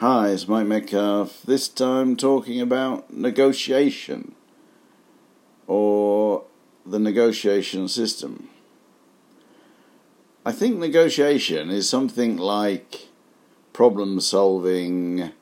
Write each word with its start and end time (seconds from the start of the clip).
Hi, 0.00 0.28
it's 0.28 0.46
Mike 0.46 0.68
Metcalf. 0.68 1.42
This 1.42 1.66
time 1.66 2.14
talking 2.14 2.60
about 2.60 3.12
negotiation 3.12 4.36
or 5.66 6.44
the 6.86 7.00
negotiation 7.00 7.88
system. 7.88 8.48
I 10.46 10.52
think 10.52 10.78
negotiation 10.78 11.70
is 11.70 11.88
something 11.88 12.36
like 12.36 13.08
problem 13.72 14.20
solving, 14.20 15.32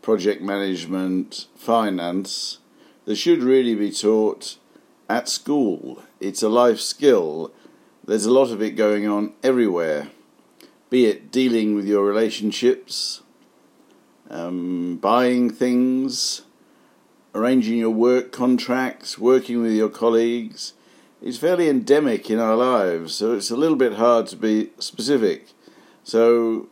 project 0.00 0.40
management, 0.40 1.46
finance 1.56 2.58
that 3.06 3.16
should 3.16 3.42
really 3.42 3.74
be 3.74 3.90
taught 3.90 4.58
at 5.08 5.28
school. 5.28 6.04
It's 6.20 6.40
a 6.40 6.48
life 6.48 6.78
skill. 6.78 7.52
There's 8.06 8.26
a 8.26 8.32
lot 8.32 8.52
of 8.52 8.62
it 8.62 8.76
going 8.76 9.08
on 9.08 9.32
everywhere, 9.42 10.10
be 10.88 11.06
it 11.06 11.32
dealing 11.32 11.74
with 11.74 11.88
your 11.88 12.04
relationships 12.04 13.22
um, 14.34 14.96
buying 14.96 15.48
things, 15.48 16.42
arranging 17.34 17.78
your 17.78 17.90
work 17.90 18.32
contracts, 18.32 19.18
working 19.18 19.62
with 19.62 19.72
your 19.72 19.88
colleagues 19.88 20.74
is 21.22 21.38
fairly 21.38 21.70
endemic 21.70 22.30
in 22.30 22.38
our 22.38 22.54
lives, 22.54 23.14
so 23.14 23.32
it's 23.32 23.50
a 23.50 23.56
little 23.56 23.78
bit 23.78 23.94
hard 23.94 24.26
to 24.26 24.36
be 24.36 24.70
specific. 24.78 25.48
So 26.02 26.68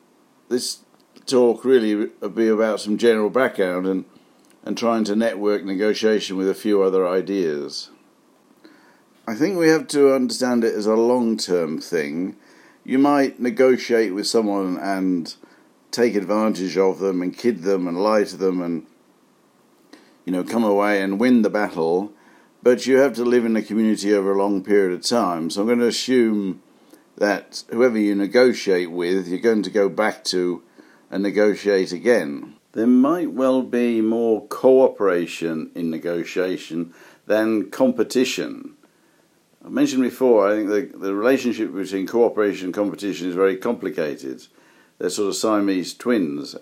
this 0.50 0.80
talk 1.24 1.64
really 1.64 1.94
will 1.94 2.28
be 2.28 2.48
about 2.48 2.80
some 2.80 2.98
general 2.98 3.30
background 3.30 3.86
and 3.86 4.04
and 4.64 4.78
trying 4.78 5.02
to 5.04 5.16
network 5.16 5.64
negotiation 5.64 6.36
with 6.36 6.48
a 6.48 6.54
few 6.54 6.82
other 6.82 7.08
ideas. 7.08 7.90
I 9.26 9.34
think 9.34 9.58
we 9.58 9.68
have 9.68 9.88
to 9.88 10.14
understand 10.14 10.62
it 10.62 10.74
as 10.74 10.86
a 10.86 10.94
long 10.94 11.36
term 11.36 11.80
thing. 11.80 12.36
You 12.84 12.98
might 12.98 13.40
negotiate 13.40 14.14
with 14.14 14.26
someone 14.26 14.76
and 14.76 15.34
take 15.92 16.16
advantage 16.16 16.76
of 16.76 16.98
them 16.98 17.22
and 17.22 17.36
kid 17.36 17.62
them 17.62 17.86
and 17.86 18.02
lie 18.02 18.24
to 18.24 18.36
them 18.36 18.60
and 18.60 18.86
you 20.24 20.32
know 20.32 20.42
come 20.42 20.64
away 20.64 21.00
and 21.00 21.20
win 21.20 21.42
the 21.42 21.50
battle. 21.50 22.12
But 22.62 22.86
you 22.86 22.98
have 22.98 23.14
to 23.14 23.24
live 23.24 23.44
in 23.44 23.56
a 23.56 23.62
community 23.62 24.12
over 24.14 24.32
a 24.32 24.38
long 24.38 24.62
period 24.64 24.92
of 24.92 25.02
time. 25.04 25.50
So 25.50 25.60
i'm 25.60 25.66
going 25.66 25.80
to 25.80 25.86
assume 25.86 26.62
that 27.16 27.64
whoever 27.70 27.98
you 27.98 28.14
negotiate 28.14 28.90
with 28.90 29.28
you're 29.28 29.38
going 29.38 29.62
to 29.62 29.70
go 29.70 29.88
back 29.88 30.24
to 30.24 30.62
and 31.10 31.22
negotiate 31.22 31.92
again. 31.92 32.56
There 32.72 32.86
might 32.86 33.32
well 33.32 33.62
be 33.62 34.00
more 34.00 34.46
cooperation 34.46 35.70
in 35.74 35.90
negotiation 35.90 36.94
than 37.26 37.70
competition. 37.70 38.76
I 39.64 39.68
mentioned 39.68 40.02
before, 40.02 40.48
I 40.48 40.56
think 40.56 40.68
the, 40.70 40.98
the 40.98 41.14
relationship 41.14 41.72
between 41.72 42.06
cooperation 42.06 42.66
and 42.66 42.74
competition 42.74 43.28
is 43.28 43.34
very 43.34 43.56
complicated. 43.56 44.46
They're 45.02 45.10
sort 45.10 45.30
of 45.30 45.34
Siamese 45.34 45.94
twins. 45.94 46.54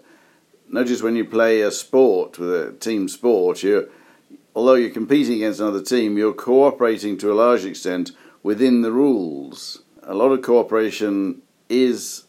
Notice 0.67 1.03
when 1.03 1.15
you 1.15 1.27
play 1.27 1.61
a 1.61 1.71
sport 1.71 2.39
with 2.39 2.49
a 2.51 2.73
team 2.73 3.07
sport, 3.07 3.63
you 3.63 3.91
although 4.57 4.77
you're 4.77 4.89
competing 4.89 5.35
against 5.35 5.61
another 5.61 5.83
team, 5.83 6.17
you're 6.17 6.33
cooperating 6.33 7.19
to 7.19 7.31
a 7.31 7.35
large 7.35 7.67
extent 7.67 8.13
within 8.43 8.81
the 8.81 8.93
rules. 8.93 9.83
A 10.05 10.15
lot 10.15 10.33
of 10.33 10.41
cooperation 10.41 11.43
is 11.69 12.25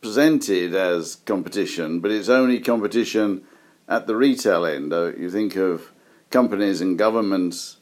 presented 0.00 0.72
as 0.72 1.16
competition, 1.16 1.98
but 1.98 2.12
it's 2.12 2.28
only 2.28 2.60
competition 2.60 3.42
at 3.88 4.06
the 4.06 4.14
retail 4.14 4.64
end. 4.64 4.92
Uh, 4.92 5.16
you 5.16 5.28
think 5.28 5.56
of 5.56 5.90
companies 6.30 6.80
and 6.80 6.96
governments 6.96 7.78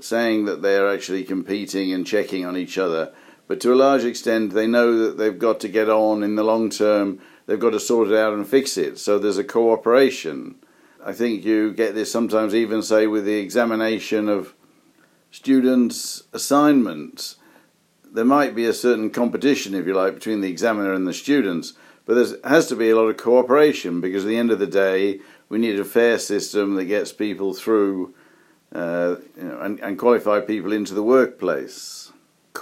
saying 0.00 0.46
that 0.46 0.62
they're 0.62 0.92
actually 0.92 1.22
competing 1.22 1.92
and 1.92 2.08
checking 2.08 2.44
on 2.44 2.56
each 2.56 2.76
other. 2.76 3.12
But 3.46 3.60
to 3.60 3.72
a 3.72 3.76
large 3.76 4.04
extent, 4.04 4.52
they 4.52 4.66
know 4.66 4.98
that 4.98 5.18
they've 5.18 5.38
got 5.38 5.60
to 5.60 5.68
get 5.68 5.88
on 5.88 6.22
in 6.22 6.36
the 6.36 6.44
long 6.44 6.70
term. 6.70 7.20
They've 7.46 7.60
got 7.60 7.70
to 7.70 7.80
sort 7.80 8.08
it 8.08 8.16
out 8.16 8.32
and 8.32 8.46
fix 8.46 8.76
it. 8.76 8.98
So 8.98 9.18
there's 9.18 9.38
a 9.38 9.44
cooperation. 9.44 10.56
I 11.04 11.12
think 11.12 11.44
you 11.44 11.72
get 11.72 11.94
this 11.94 12.10
sometimes, 12.10 12.54
even 12.54 12.82
say, 12.82 13.06
with 13.06 13.26
the 13.26 13.34
examination 13.34 14.28
of 14.28 14.54
students' 15.30 16.22
assignments. 16.32 17.36
There 18.04 18.24
might 18.24 18.54
be 18.54 18.64
a 18.64 18.72
certain 18.72 19.10
competition, 19.10 19.74
if 19.74 19.86
you 19.86 19.92
like, 19.92 20.14
between 20.14 20.40
the 20.40 20.48
examiner 20.48 20.94
and 20.94 21.06
the 21.06 21.12
students, 21.12 21.74
but 22.06 22.14
there 22.14 22.38
has 22.50 22.68
to 22.68 22.76
be 22.76 22.88
a 22.88 22.96
lot 22.96 23.08
of 23.08 23.16
cooperation 23.16 24.00
because 24.00 24.24
at 24.24 24.28
the 24.28 24.36
end 24.36 24.50
of 24.50 24.58
the 24.58 24.66
day, 24.66 25.20
we 25.48 25.58
need 25.58 25.78
a 25.78 25.84
fair 25.84 26.18
system 26.18 26.76
that 26.76 26.84
gets 26.84 27.12
people 27.12 27.52
through 27.52 28.14
uh, 28.72 29.16
you 29.36 29.42
know, 29.42 29.60
and, 29.60 29.80
and 29.80 29.98
qualify 29.98 30.40
people 30.40 30.72
into 30.72 30.94
the 30.94 31.02
workplace. 31.02 32.12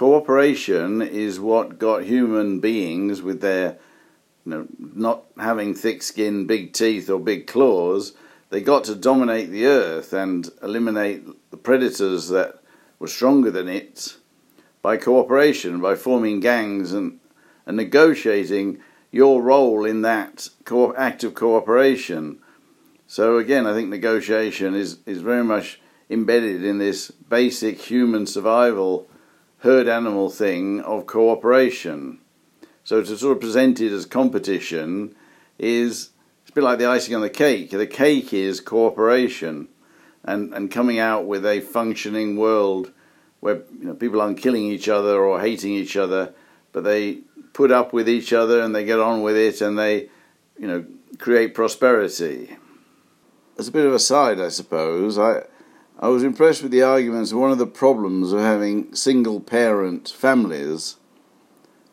Cooperation 0.02 1.00
is 1.00 1.38
what 1.38 1.78
got 1.78 2.02
human 2.02 2.58
beings 2.58 3.22
with 3.22 3.40
their 3.40 3.76
you 4.44 4.50
know, 4.50 4.66
not 4.76 5.22
having 5.38 5.76
thick 5.76 6.02
skin, 6.02 6.44
big 6.44 6.72
teeth, 6.72 7.08
or 7.08 7.20
big 7.20 7.46
claws, 7.46 8.12
they 8.50 8.60
got 8.60 8.82
to 8.82 8.96
dominate 8.96 9.50
the 9.50 9.66
earth 9.66 10.12
and 10.12 10.50
eliminate 10.60 11.24
the 11.52 11.56
predators 11.56 12.30
that 12.30 12.58
were 12.98 13.06
stronger 13.06 13.48
than 13.52 13.68
it 13.68 14.16
by 14.82 14.96
cooperation, 14.96 15.80
by 15.80 15.94
forming 15.94 16.40
gangs 16.40 16.92
and, 16.92 17.20
and 17.64 17.76
negotiating 17.76 18.80
your 19.12 19.40
role 19.40 19.84
in 19.84 20.02
that 20.02 20.48
co- 20.64 20.96
act 20.96 21.22
of 21.22 21.34
cooperation. 21.34 22.40
So, 23.06 23.38
again, 23.38 23.68
I 23.68 23.72
think 23.72 23.88
negotiation 23.88 24.74
is, 24.74 24.98
is 25.06 25.22
very 25.22 25.44
much 25.44 25.80
embedded 26.10 26.64
in 26.64 26.78
this 26.78 27.12
basic 27.12 27.80
human 27.82 28.26
survival 28.26 29.06
herd 29.62 29.86
animal 29.86 30.28
thing 30.28 30.80
of 30.80 31.06
cooperation. 31.06 32.18
So 32.82 33.00
to 33.00 33.16
sort 33.16 33.36
of 33.36 33.40
present 33.40 33.80
it 33.80 33.92
as 33.92 34.06
competition 34.06 35.14
is 35.58 36.10
it's 36.42 36.50
a 36.50 36.52
bit 36.52 36.64
like 36.64 36.80
the 36.80 36.86
icing 36.86 37.14
on 37.14 37.20
the 37.20 37.30
cake. 37.30 37.70
The 37.70 37.86
cake 37.86 38.32
is 38.32 38.60
cooperation 38.60 39.68
and, 40.24 40.52
and 40.52 40.70
coming 40.70 40.98
out 40.98 41.26
with 41.26 41.46
a 41.46 41.60
functioning 41.60 42.36
world 42.36 42.90
where 43.38 43.62
you 43.78 43.86
know, 43.86 43.94
people 43.94 44.20
aren't 44.20 44.38
killing 44.38 44.66
each 44.66 44.88
other 44.88 45.20
or 45.20 45.40
hating 45.40 45.72
each 45.72 45.96
other, 45.96 46.34
but 46.72 46.82
they 46.82 47.18
put 47.52 47.70
up 47.70 47.92
with 47.92 48.08
each 48.08 48.32
other 48.32 48.60
and 48.60 48.74
they 48.74 48.84
get 48.84 48.98
on 48.98 49.22
with 49.22 49.36
it 49.36 49.60
and 49.60 49.78
they, 49.78 50.08
you 50.58 50.66
know, 50.66 50.84
create 51.18 51.54
prosperity. 51.54 52.56
As 53.58 53.68
a 53.68 53.72
bit 53.72 53.86
of 53.86 53.94
a 53.94 53.98
side, 54.00 54.40
I 54.40 54.48
suppose, 54.48 55.18
I 55.18 55.44
I 56.02 56.08
was 56.08 56.24
impressed 56.24 56.64
with 56.64 56.72
the 56.72 56.82
arguments. 56.82 57.32
One 57.32 57.52
of 57.52 57.58
the 57.58 57.66
problems 57.66 58.32
of 58.32 58.40
having 58.40 58.92
single 58.92 59.38
parent 59.38 60.08
families 60.08 60.96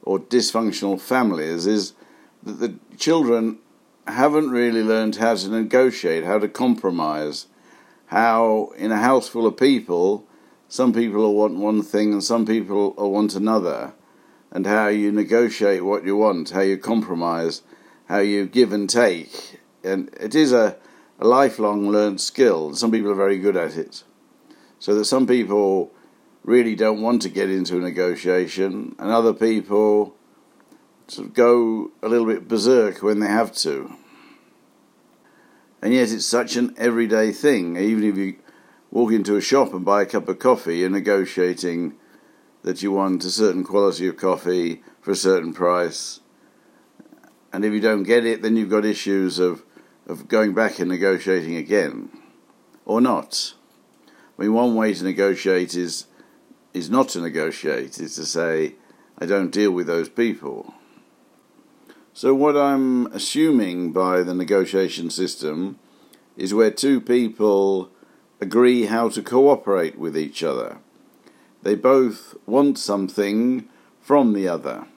or 0.02 0.18
dysfunctional 0.20 1.00
families 1.00 1.68
is 1.68 1.94
that 2.42 2.54
the 2.54 2.80
children 2.98 3.60
haven't 4.08 4.50
really 4.50 4.82
learned 4.82 5.18
how 5.18 5.36
to 5.36 5.48
negotiate, 5.50 6.24
how 6.24 6.40
to 6.40 6.48
compromise, 6.48 7.46
how 8.08 8.74
in 8.78 8.92
a 8.92 8.98
house 8.98 9.28
full 9.30 9.46
of 9.46 9.58
people, 9.58 10.26
some 10.68 10.92
people 10.92 11.22
will 11.22 11.36
want 11.36 11.58
one 11.58 11.84
thing 11.84 12.12
and 12.12 12.24
some 12.24 12.48
people 12.48 12.96
will 12.98 13.12
want 13.12 13.36
another, 13.36 13.94
and 14.50 14.66
how 14.66 14.88
you 14.88 15.12
negotiate 15.12 15.86
what 15.86 16.04
you 16.04 16.18
want, 16.18 16.50
how 16.50 16.62
you 16.62 16.80
compromise, 16.80 17.62
how 18.08 18.18
you 18.18 18.48
give 18.48 18.74
and 18.74 18.90
take. 18.90 19.60
And 19.84 20.10
it 20.20 20.34
is 20.34 20.52
a 20.52 20.78
a 21.20 21.28
lifelong 21.28 21.90
learned 21.90 22.22
skill. 22.22 22.74
Some 22.74 22.92
people 22.92 23.12
are 23.12 23.16
very 23.16 23.38
good 23.38 23.58
at 23.58 23.76
it. 23.76 24.04
So 24.80 24.96
that 24.96 25.06
some 25.06 25.28
people 25.28 25.92
really 26.44 26.76
don't 26.76 27.02
want 27.02 27.22
to 27.24 27.30
get 27.30 27.50
into 27.50 27.78
a 27.78 27.82
negotiation, 27.82 28.96
and 28.98 29.12
other 29.12 29.34
people 29.34 30.16
sort 31.08 31.28
of 31.28 31.34
go 31.34 31.92
a 32.02 32.08
little 32.08 32.26
bit 32.26 32.48
berserk 32.48 33.04
when 33.04 33.20
they 33.20 33.28
have 33.28 33.52
to. 33.52 33.94
And 35.82 35.94
yet, 35.94 36.12
it's 36.12 36.26
such 36.26 36.56
an 36.56 36.74
everyday 36.78 37.32
thing. 37.32 37.78
Even 37.78 38.04
if 38.04 38.18
you 38.18 38.38
walk 38.92 39.12
into 39.12 39.36
a 39.36 39.42
shop 39.42 39.74
and 39.74 39.86
buy 39.86 40.02
a 40.04 40.06
cup 40.06 40.28
of 40.28 40.40
coffee, 40.40 40.80
you're 40.80 40.90
negotiating 40.90 41.96
that 42.64 42.82
you 42.82 42.92
want 42.92 43.24
a 43.24 43.30
certain 43.30 43.64
quality 43.64 44.08
of 44.08 44.18
coffee 44.18 44.84
for 45.02 45.12
a 45.12 45.16
certain 45.16 45.54
price. 45.54 46.20
And 47.52 47.66
if 47.66 47.74
you 47.74 47.80
don't 47.80 48.04
get 48.04 48.26
it, 48.26 48.42
then 48.42 48.56
you've 48.56 48.70
got 48.70 48.86
issues 48.86 49.40
of 49.40 49.64
of 50.10 50.28
going 50.28 50.54
back 50.54 50.80
and 50.80 50.90
negotiating 50.90 51.56
again, 51.56 52.10
or 52.84 53.00
not. 53.00 53.54
I 54.38 54.42
mean, 54.42 54.54
one 54.54 54.76
way 54.76 54.94
to 54.94 55.04
negotiate 55.04 55.76
is 55.76 56.08
is 56.74 56.90
not 56.90 57.10
to 57.10 57.20
negotiate, 57.22 58.00
is 58.00 58.16
to 58.16 58.26
say, 58.26 58.76
I 59.18 59.26
don't 59.26 59.52
deal 59.52 59.72
with 59.72 59.88
those 59.88 60.10
people. 60.10 60.74
So, 62.14 62.34
what 62.34 62.58
I'm 62.58 63.08
assuming 63.08 63.92
by 63.92 64.24
the 64.24 64.34
negotiation 64.34 65.10
system 65.10 65.80
is 66.38 66.54
where 66.54 66.72
two 66.72 67.02
people 67.02 67.92
agree 68.42 68.86
how 68.86 69.10
to 69.10 69.22
cooperate 69.22 69.98
with 69.98 70.18
each 70.18 70.44
other. 70.44 70.80
They 71.62 71.76
both 71.76 72.36
want 72.46 72.78
something 72.80 73.68
from 74.02 74.34
the 74.34 74.48
other. 74.48 74.88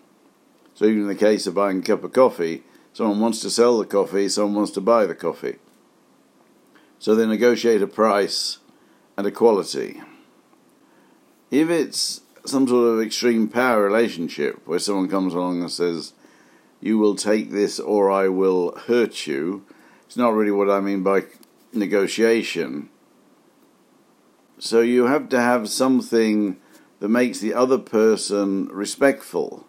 So, 0.75 0.87
even 0.87 1.03
in 1.03 1.09
the 1.09 1.15
case 1.15 1.47
of 1.47 1.55
buying 1.55 1.81
a 1.81 1.83
cup 1.83 2.03
of 2.03 2.13
coffee, 2.13 2.65
Someone 2.93 3.21
wants 3.21 3.41
to 3.41 3.51
sell 3.51 3.79
the 3.79 3.87
coffee, 3.87 4.29
someone 4.29 4.55
wants 4.55 4.73
to 4.73 4.81
buy 4.81 5.07
the 5.07 5.15
coffee. 5.15 5.57
So 6.99 7.15
they 7.15 7.27
negotiate 7.27 7.83
a 7.83 7.87
price 7.87 8.59
and 9.17 9.27
a 9.27 9.31
quality. 9.31 10.03
If 11.51 11.71
it's 11.71 12.21
some 12.45 12.69
sort 12.69 12.95
of 12.95 13.01
extreme 13.01 13.49
power 13.49 13.83
relationship 13.83 14.61
where 14.67 14.79
someone 14.79 15.09
comes 15.09 15.35
along 15.35 15.61
and 15.61 15.71
says, 15.71 16.13
You 16.81 16.99
will 16.99 17.17
take 17.17 17.51
this 17.51 17.81
or 17.81 18.11
I 18.11 18.29
will 18.29 18.77
hurt 18.87 19.27
you, 19.27 19.65
It's 20.07 20.17
not 20.17 20.35
really 20.35 20.51
what 20.51 20.71
I 20.71 20.81
mean 20.81 21.03
by 21.03 21.25
negotiation. 21.73 22.91
So 24.59 24.81
you 24.81 25.07
have 25.07 25.29
to 25.31 25.41
have 25.41 25.69
something 25.69 26.59
that 27.01 27.09
makes 27.09 27.41
the 27.41 27.55
other 27.55 27.79
person 27.79 28.69
respectful, 28.69 29.67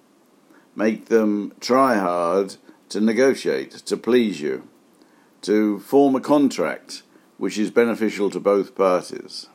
make 0.76 1.06
them 1.06 1.54
try 1.60 1.96
hard 1.96 2.58
to 2.94 3.02
negotiate, 3.02 3.72
to 3.72 3.98
please 3.98 4.40
you, 4.40 4.68
to 5.42 5.80
form 5.80 6.16
a 6.16 6.22
contract 6.22 7.02
which 7.38 7.58
is 7.58 7.72
beneficial 7.72 8.30
to 8.30 8.40
both 8.40 8.76
parties. 8.76 9.48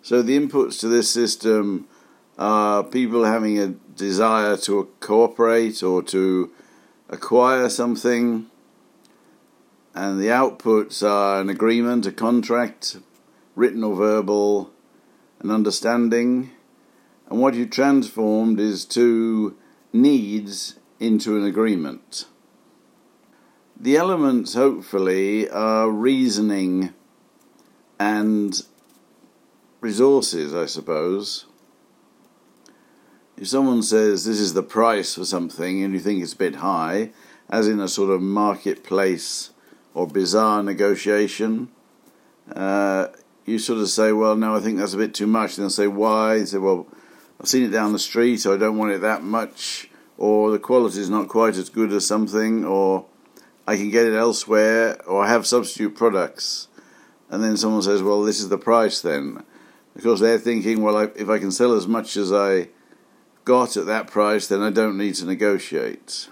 So 0.00 0.22
the 0.22 0.38
inputs 0.38 0.80
to 0.80 0.88
this 0.88 1.10
system 1.10 1.86
are 2.38 2.82
people 2.82 3.24
having 3.24 3.58
a 3.58 3.68
desire 3.68 4.56
to 4.56 4.88
cooperate 5.00 5.82
or 5.82 6.02
to 6.04 6.50
acquire 7.10 7.68
something, 7.68 8.46
and 9.94 10.18
the 10.18 10.28
outputs 10.28 11.06
are 11.06 11.42
an 11.42 11.50
agreement, 11.50 12.06
a 12.06 12.12
contract, 12.12 12.96
written 13.54 13.84
or 13.84 13.94
verbal, 13.94 14.70
an 15.40 15.50
understanding, 15.50 16.52
and 17.28 17.38
what 17.38 17.52
you 17.52 17.66
transformed 17.66 18.58
is 18.58 18.86
two 18.86 19.58
needs 19.92 20.76
into 21.00 21.36
an 21.36 21.44
agreement. 21.44 22.26
The 23.76 23.96
elements, 23.96 24.54
hopefully, 24.54 25.48
are 25.48 25.90
reasoning 25.90 26.92
and 27.98 28.62
resources, 29.80 30.54
I 30.54 30.66
suppose. 30.66 31.46
If 33.38 33.48
someone 33.48 33.82
says 33.82 34.26
this 34.26 34.38
is 34.38 34.52
the 34.52 34.62
price 34.62 35.14
for 35.14 35.24
something 35.24 35.82
and 35.82 35.94
you 35.94 36.00
think 36.00 36.22
it's 36.22 36.34
a 36.34 36.36
bit 36.36 36.56
high, 36.56 37.12
as 37.48 37.66
in 37.66 37.80
a 37.80 37.88
sort 37.88 38.10
of 38.10 38.20
marketplace 38.20 39.50
or 39.94 40.06
bazaar 40.06 40.62
negotiation, 40.62 41.70
uh, 42.54 43.08
you 43.46 43.58
sort 43.58 43.80
of 43.80 43.88
say, 43.88 44.12
well, 44.12 44.36
no, 44.36 44.54
I 44.54 44.60
think 44.60 44.78
that's 44.78 44.94
a 44.94 44.98
bit 44.98 45.14
too 45.14 45.26
much. 45.26 45.56
And 45.56 45.64
they'll 45.64 45.70
say, 45.70 45.88
why? 45.88 46.38
They 46.38 46.44
say, 46.44 46.58
well, 46.58 46.86
I've 47.40 47.48
seen 47.48 47.64
it 47.64 47.70
down 47.70 47.92
the 47.92 47.98
street, 47.98 48.38
so 48.38 48.54
I 48.54 48.58
don't 48.58 48.76
want 48.76 48.92
it 48.92 49.00
that 49.00 49.22
much, 49.22 49.89
or 50.20 50.50
the 50.50 50.58
quality 50.58 51.00
is 51.00 51.08
not 51.08 51.28
quite 51.28 51.56
as 51.56 51.70
good 51.70 51.90
as 51.94 52.06
something, 52.06 52.62
or 52.62 53.06
I 53.66 53.76
can 53.76 53.90
get 53.90 54.04
it 54.04 54.12
elsewhere, 54.12 55.02
or 55.06 55.24
I 55.24 55.28
have 55.28 55.46
substitute 55.46 55.96
products. 55.96 56.68
And 57.30 57.42
then 57.42 57.56
someone 57.56 57.80
says, 57.80 58.02
well, 58.02 58.22
this 58.22 58.38
is 58.38 58.50
the 58.50 58.58
price 58.58 59.00
then. 59.00 59.42
Because 59.94 60.20
they're 60.20 60.38
thinking, 60.38 60.82
well, 60.82 60.98
if 60.98 61.30
I 61.30 61.38
can 61.38 61.50
sell 61.50 61.72
as 61.72 61.86
much 61.86 62.18
as 62.18 62.30
I 62.32 62.68
got 63.46 63.78
at 63.78 63.86
that 63.86 64.08
price, 64.08 64.46
then 64.46 64.60
I 64.60 64.68
don't 64.68 64.98
need 64.98 65.14
to 65.16 65.24
negotiate. 65.24 66.28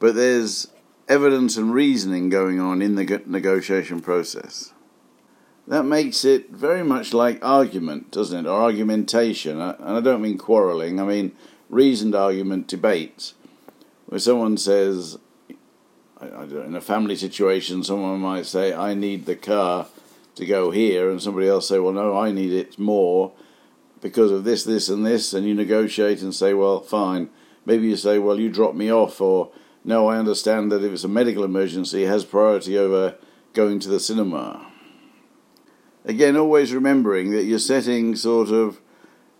But 0.00 0.16
there's 0.16 0.66
evidence 1.08 1.56
and 1.56 1.72
reasoning 1.72 2.28
going 2.28 2.58
on 2.58 2.82
in 2.82 2.96
the 2.96 3.22
negotiation 3.24 4.00
process. 4.00 4.72
That 5.68 5.84
makes 5.84 6.24
it 6.24 6.50
very 6.50 6.82
much 6.82 7.14
like 7.14 7.38
argument, 7.44 8.10
doesn't 8.10 8.46
it? 8.46 8.48
Or 8.48 8.62
argumentation. 8.62 9.60
And 9.60 9.76
I 9.80 10.00
don't 10.00 10.22
mean 10.22 10.38
quarrelling, 10.38 10.98
I 10.98 11.04
mean 11.04 11.36
reasoned 11.68 12.14
argument, 12.14 12.68
debates 12.68 13.34
Where 14.06 14.20
someone 14.20 14.56
says, 14.56 15.18
in 16.20 16.74
a 16.74 16.80
family 16.80 17.16
situation, 17.16 17.82
someone 17.82 18.20
might 18.20 18.46
say, 18.46 18.72
I 18.72 18.94
need 18.94 19.26
the 19.26 19.36
car 19.36 19.86
to 20.36 20.46
go 20.46 20.70
here, 20.70 21.10
and 21.10 21.22
somebody 21.22 21.48
else 21.48 21.68
say, 21.68 21.78
well, 21.78 21.92
no, 21.92 22.16
I 22.18 22.30
need 22.32 22.52
it 22.52 22.78
more 22.78 23.32
because 24.00 24.30
of 24.30 24.44
this, 24.44 24.64
this, 24.64 24.88
and 24.88 25.06
this, 25.06 25.32
and 25.32 25.46
you 25.46 25.54
negotiate 25.54 26.20
and 26.20 26.34
say, 26.34 26.52
well, 26.52 26.80
fine. 26.80 27.30
Maybe 27.64 27.86
you 27.86 27.96
say, 27.96 28.18
well, 28.18 28.38
you 28.38 28.50
drop 28.50 28.74
me 28.74 28.92
off, 28.92 29.20
or 29.20 29.50
no, 29.84 30.08
I 30.08 30.18
understand 30.18 30.70
that 30.72 30.84
if 30.84 30.92
it's 30.92 31.04
a 31.04 31.08
medical 31.08 31.44
emergency, 31.44 32.04
it 32.04 32.08
has 32.08 32.24
priority 32.24 32.76
over 32.76 33.16
going 33.54 33.80
to 33.80 33.88
the 33.88 34.00
cinema. 34.00 34.70
Again, 36.04 36.36
always 36.36 36.74
remembering 36.74 37.30
that 37.30 37.44
you're 37.44 37.58
setting 37.58 38.14
sort 38.14 38.50
of 38.50 38.80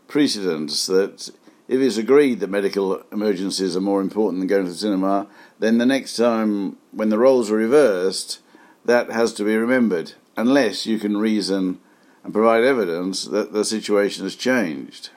precedents 0.08 0.86
that 0.86 1.30
if 1.66 1.80
it's 1.80 1.96
agreed 1.96 2.40
that 2.40 2.50
medical 2.50 3.02
emergencies 3.10 3.76
are 3.76 3.80
more 3.80 4.00
important 4.00 4.40
than 4.40 4.48
going 4.48 4.64
to 4.64 4.70
the 4.70 4.76
cinema, 4.76 5.26
then 5.58 5.78
the 5.78 5.86
next 5.86 6.16
time 6.16 6.76
when 6.90 7.08
the 7.08 7.18
roles 7.18 7.50
are 7.50 7.56
reversed, 7.56 8.40
that 8.84 9.10
has 9.10 9.32
to 9.34 9.44
be 9.44 9.56
remembered, 9.56 10.12
unless 10.36 10.84
you 10.86 10.98
can 10.98 11.16
reason 11.16 11.80
and 12.22 12.32
provide 12.32 12.64
evidence 12.64 13.24
that 13.24 13.52
the 13.52 13.64
situation 13.64 14.24
has 14.24 14.36
changed. 14.36 15.10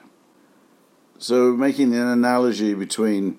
So, 1.18 1.52
making 1.52 1.94
an 1.94 2.06
analogy 2.06 2.74
between 2.74 3.38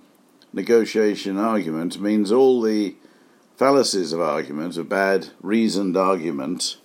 negotiation 0.52 1.38
and 1.38 1.46
argument 1.46 2.00
means 2.00 2.32
all 2.32 2.62
the 2.62 2.96
fallacies 3.58 4.12
of 4.12 4.22
argument, 4.22 4.78
of 4.78 4.90
bad 4.90 5.30
reasoned 5.42 5.96
argument, 5.96 6.78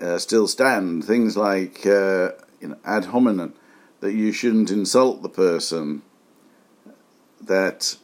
uh, 0.00 0.18
still 0.18 0.48
stand. 0.48 1.04
Things 1.04 1.36
like 1.36 1.84
uh, 1.86 2.30
you 2.60 2.68
know, 2.68 2.78
ad 2.84 3.06
hominem, 3.06 3.54
that 4.04 4.12
you 4.12 4.32
shouldn't 4.32 4.70
insult 4.70 5.22
the 5.22 5.30
person, 5.30 6.02
that 7.40 7.96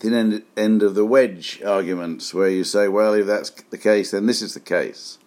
thin 0.00 0.12
end, 0.12 0.42
end 0.56 0.82
of 0.82 0.96
the 0.96 1.04
wedge 1.04 1.62
arguments, 1.62 2.34
where 2.34 2.48
you 2.48 2.64
say, 2.64 2.88
well, 2.88 3.14
if 3.14 3.24
that's 3.24 3.50
the 3.70 3.78
case, 3.78 4.10
then 4.10 4.26
this 4.26 4.42
is 4.42 4.54
the 4.54 4.60
case. 4.60 5.18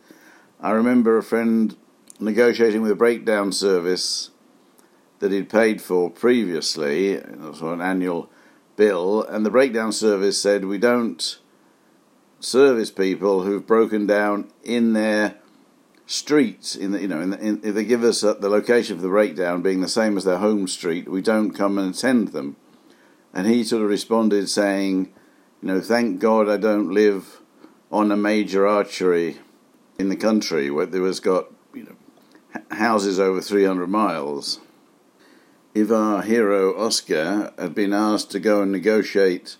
I 0.60 0.72
remember 0.72 1.18
a 1.18 1.24
friend 1.24 1.74
negotiating 2.20 2.82
with 2.82 2.92
a 2.92 2.96
breakdown 2.96 3.54
service 3.54 4.32
that 5.20 5.32
he'd 5.32 5.50
paid 5.50 5.82
for 5.82 6.10
previously, 6.10 7.22
for 7.58 7.74
an 7.74 7.80
annual 7.80 8.30
bill, 8.76 9.24
and 9.24 9.46
the 9.46 9.50
breakdown 9.50 9.94
service 9.94 10.42
said, 10.42 10.66
We 10.66 10.80
don't 10.80 11.40
service 12.42 12.92
people 12.92 13.44
who've 13.44 13.66
broken 13.66 14.06
down 14.06 14.52
in 14.66 14.92
their 14.92 15.38
streets 16.08 16.74
in 16.74 16.92
the, 16.92 17.02
you 17.02 17.08
know 17.08 17.20
in, 17.20 17.30
the, 17.32 17.40
in 17.40 17.62
if 17.64 17.76
they 17.76 17.84
give 17.84 18.02
us 18.02 18.24
uh, 18.24 18.34
the 18.34 18.48
location 18.50 18.96
for 18.96 19.02
the 19.02 19.10
breakdown 19.10 19.62
being 19.62 19.82
the 19.82 19.90
same 19.90 20.16
as 20.16 20.24
their 20.24 20.38
home 20.38 20.66
street 20.66 21.08
we 21.08 21.22
don't 21.22 21.52
come 21.52 21.78
and 21.78 21.94
attend 21.94 22.30
them. 22.30 22.56
And 23.34 23.46
he 23.46 23.64
sort 23.64 23.84
of 23.84 23.90
responded 23.90 24.50
saying 24.50 25.14
you 25.62 25.68
know 25.68 25.82
thank 25.82 26.20
god 26.20 26.48
i 26.48 26.56
don't 26.56 26.94
live 26.94 27.42
on 27.92 28.12
a 28.12 28.18
major 28.18 28.66
archery 28.66 29.40
in 30.00 30.08
the 30.08 30.16
country 30.16 30.72
where 30.72 30.86
there 30.86 31.02
was 31.02 31.20
got 31.20 31.48
you 31.74 31.84
know 31.84 32.62
houses 32.72 33.20
over 33.20 33.42
300 33.42 33.88
miles. 33.88 34.62
If 35.76 35.92
our 35.92 36.22
hero 36.22 36.74
oscar 36.80 37.52
had 37.60 37.76
been 37.76 37.92
asked 37.92 38.32
to 38.32 38.40
go 38.40 38.62
and 38.62 38.72
negotiate 38.72 39.58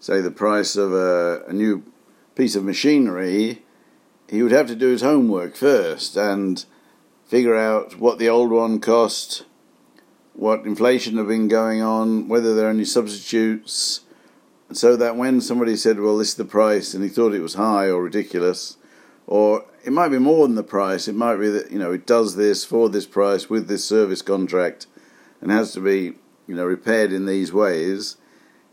say 0.00 0.22
the 0.22 0.30
price 0.30 0.76
of 0.76 0.94
a, 0.94 1.42
a 1.46 1.52
new 1.52 1.82
piece 2.34 2.56
of 2.56 2.64
machinery 2.64 3.64
he 4.28 4.42
would 4.42 4.52
have 4.52 4.66
to 4.66 4.76
do 4.76 4.88
his 4.88 5.02
homework 5.02 5.56
first 5.56 6.16
and 6.16 6.64
figure 7.26 7.56
out 7.56 7.98
what 7.98 8.18
the 8.18 8.28
old 8.28 8.50
one 8.50 8.80
cost, 8.80 9.44
what 10.34 10.64
inflation 10.64 11.16
had 11.16 11.28
been 11.28 11.48
going 11.48 11.82
on, 11.82 12.28
whether 12.28 12.54
there 12.54 12.66
are 12.66 12.70
any 12.70 12.84
substitutes, 12.84 14.00
so 14.72 14.96
that 14.96 15.16
when 15.16 15.40
somebody 15.40 15.76
said, 15.76 15.98
"Well, 15.98 16.18
this 16.18 16.30
is 16.30 16.34
the 16.34 16.44
price," 16.44 16.92
and 16.92 17.02
he 17.02 17.08
thought 17.08 17.34
it 17.34 17.40
was 17.40 17.54
high 17.54 17.88
or 17.88 18.02
ridiculous, 18.02 18.76
or 19.26 19.64
it 19.84 19.92
might 19.92 20.08
be 20.08 20.18
more 20.18 20.46
than 20.46 20.56
the 20.56 20.62
price, 20.62 21.08
it 21.08 21.14
might 21.14 21.36
be 21.36 21.48
that 21.48 21.70
you 21.70 21.78
know 21.78 21.92
it 21.92 22.06
does 22.06 22.36
this 22.36 22.64
for 22.64 22.88
this 22.88 23.06
price 23.06 23.48
with 23.48 23.68
this 23.68 23.84
service 23.84 24.20
contract, 24.20 24.86
and 25.40 25.50
has 25.50 25.72
to 25.72 25.80
be 25.80 26.14
you 26.46 26.54
know 26.54 26.66
repaired 26.66 27.12
in 27.12 27.24
these 27.24 27.52
ways, 27.52 28.16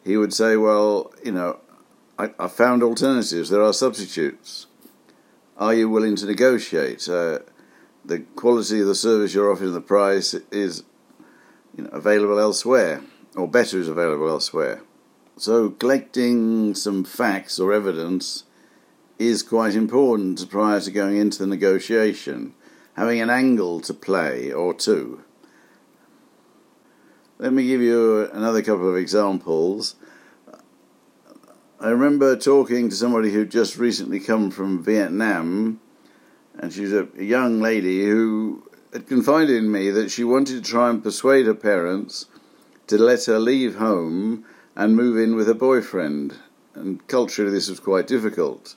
he 0.03 0.17
would 0.17 0.33
say, 0.33 0.57
"Well, 0.57 1.13
you 1.23 1.31
know, 1.31 1.59
I, 2.19 2.31
I 2.37 2.47
found 2.47 2.83
alternatives. 2.83 3.49
There 3.49 3.63
are 3.63 3.73
substitutes." 3.73 4.67
Are 5.57 5.73
you 5.73 5.89
willing 5.89 6.15
to 6.17 6.25
negotiate? 6.25 7.07
Uh, 7.07 7.39
the 8.03 8.19
quality 8.35 8.81
of 8.81 8.87
the 8.87 8.95
service 8.95 9.33
you're 9.33 9.51
offering, 9.51 9.73
the 9.73 9.81
price 9.81 10.33
is 10.51 10.83
you 11.75 11.83
know, 11.85 11.89
available 11.91 12.39
elsewhere, 12.39 13.01
or 13.35 13.47
better 13.47 13.79
is 13.79 13.87
available 13.87 14.27
elsewhere. 14.27 14.81
So, 15.37 15.69
collecting 15.69 16.75
some 16.75 17.03
facts 17.03 17.59
or 17.59 17.73
evidence 17.73 18.43
is 19.17 19.43
quite 19.43 19.75
important 19.75 20.49
prior 20.49 20.81
to 20.81 20.91
going 20.91 21.17
into 21.17 21.39
the 21.39 21.47
negotiation, 21.47 22.53
having 22.95 23.21
an 23.21 23.29
angle 23.29 23.79
to 23.81 23.93
play 23.93 24.51
or 24.51 24.73
two. 24.73 25.23
Let 27.37 27.53
me 27.53 27.67
give 27.67 27.81
you 27.81 28.29
another 28.31 28.61
couple 28.61 28.89
of 28.89 28.95
examples. 28.95 29.95
I 31.77 31.89
remember 31.89 32.37
talking 32.37 32.89
to 32.89 32.95
somebody 32.95 33.31
who'd 33.31 33.51
just 33.51 33.77
recently 33.77 34.21
come 34.21 34.49
from 34.49 34.81
Vietnam, 34.81 35.81
and 36.57 36.71
she's 36.71 36.93
a, 36.93 37.05
a 37.17 37.23
young 37.23 37.59
lady 37.59 38.05
who 38.05 38.63
had 38.93 39.07
confided 39.07 39.57
in 39.57 39.69
me 39.69 39.91
that 39.91 40.09
she 40.09 40.23
wanted 40.23 40.63
to 40.63 40.71
try 40.71 40.89
and 40.89 41.03
persuade 41.03 41.47
her 41.47 41.53
parents 41.53 42.27
to 42.87 42.97
let 42.97 43.25
her 43.25 43.39
leave 43.39 43.75
home 43.75 44.45
and 44.73 44.95
move 44.95 45.17
in 45.17 45.35
with 45.35 45.47
her 45.47 45.53
boyfriend. 45.53 46.35
And 46.75 47.05
culturally, 47.07 47.51
this 47.51 47.69
was 47.69 47.81
quite 47.81 48.07
difficult. 48.07 48.75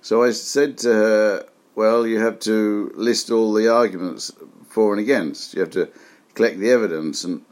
So 0.00 0.22
I 0.22 0.30
said 0.30 0.78
to 0.78 0.92
her, 0.92 1.46
Well, 1.74 2.06
you 2.06 2.20
have 2.20 2.38
to 2.40 2.92
list 2.94 3.32
all 3.32 3.52
the 3.52 3.66
arguments 3.66 4.30
for 4.68 4.92
and 4.92 5.00
against. 5.00 5.54
You 5.54 5.60
have 5.60 5.70
to 5.70 5.88
collect 6.34 6.60
the 6.60 6.70
evidence. 6.70 7.24
And, 7.24 7.44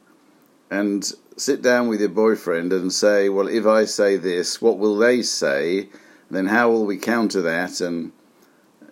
and 0.72 1.12
sit 1.36 1.60
down 1.60 1.88
with 1.88 2.00
your 2.00 2.08
boyfriend 2.08 2.72
and 2.72 2.90
say, 2.90 3.28
well, 3.28 3.46
if 3.46 3.66
I 3.66 3.84
say 3.84 4.16
this, 4.16 4.62
what 4.62 4.78
will 4.78 4.96
they 4.96 5.20
say? 5.20 5.90
Then 6.30 6.46
how 6.46 6.70
will 6.70 6.86
we 6.86 6.96
counter 6.96 7.42
that? 7.42 7.82
And 7.82 8.12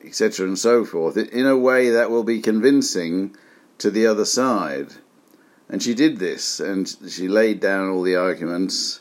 etc. 0.05 0.47
and 0.47 0.59
so 0.59 0.85
forth. 0.85 1.17
In 1.17 1.47
a 1.47 1.57
way 1.57 1.89
that 1.89 2.11
will 2.11 2.23
be 2.23 2.43
convincing 2.43 3.35
to 3.79 3.91
the 3.91 4.07
other 4.07 4.27
side. 4.27 4.89
And 5.71 5.83
she 5.83 5.95
did 5.95 6.19
this, 6.19 6.61
and 6.61 6.87
she 7.09 7.29
laid 7.29 7.61
down 7.61 7.89
all 7.89 8.03
the 8.03 8.17
arguments 8.17 9.01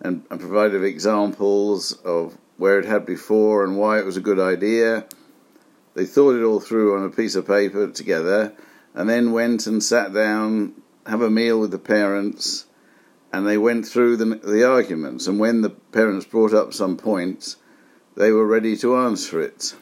and, 0.00 0.24
and 0.28 0.40
provided 0.40 0.82
examples 0.82 1.92
of 2.04 2.36
where 2.56 2.80
it 2.80 2.84
had 2.84 3.06
before 3.06 3.62
and 3.62 3.76
why 3.76 4.00
it 4.00 4.06
was 4.06 4.16
a 4.16 4.22
good 4.28 4.40
idea. 4.40 5.06
They 5.94 6.06
thought 6.06 6.34
it 6.34 6.42
all 6.42 6.60
through 6.60 6.96
on 6.96 7.04
a 7.04 7.10
piece 7.10 7.36
of 7.36 7.46
paper 7.46 7.88
together, 7.90 8.54
and 8.94 9.08
then 9.08 9.30
went 9.30 9.68
and 9.68 9.84
sat 9.84 10.12
down, 10.12 10.77
have 11.08 11.22
a 11.22 11.30
meal 11.30 11.58
with 11.58 11.70
the 11.70 11.78
parents, 11.78 12.66
and 13.32 13.46
they 13.46 13.58
went 13.58 13.86
through 13.86 14.16
the, 14.16 14.24
the 14.24 14.68
arguments. 14.68 15.26
And 15.26 15.38
when 15.38 15.62
the 15.62 15.70
parents 15.70 16.26
brought 16.26 16.52
up 16.52 16.72
some 16.74 16.96
points, 16.96 17.56
they 18.16 18.30
were 18.30 18.46
ready 18.46 18.76
to 18.78 18.96
answer 18.96 19.40
it. 19.40 19.74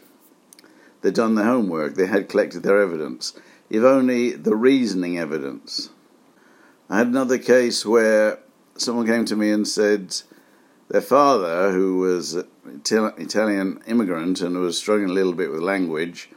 They'd 1.03 1.15
done 1.15 1.35
their 1.35 1.47
homework, 1.47 1.95
they 1.95 2.07
had 2.07 2.29
collected 2.29 2.63
their 2.63 2.81
evidence, 2.81 3.39
if 3.71 3.83
only 3.83 4.33
the 4.33 4.57
reasoning 4.57 5.19
evidence. 5.19 5.91
I 6.89 6.99
had 6.99 7.09
another 7.09 7.39
case 7.39 7.85
where 7.85 8.39
someone 8.77 9.07
came 9.07 9.25
to 9.27 9.37
me 9.37 9.51
and 9.51 9.67
said 9.67 10.15
their 10.89 11.01
father, 11.01 11.73
who 11.73 11.99
was 11.99 12.35
an 12.35 12.49
Italian 13.19 13.83
immigrant 13.87 14.41
and 14.41 14.57
was 14.59 14.79
struggling 14.79 15.11
a 15.11 15.15
little 15.15 15.33
bit 15.33 15.51
with 15.51 15.61
language, 15.61 16.31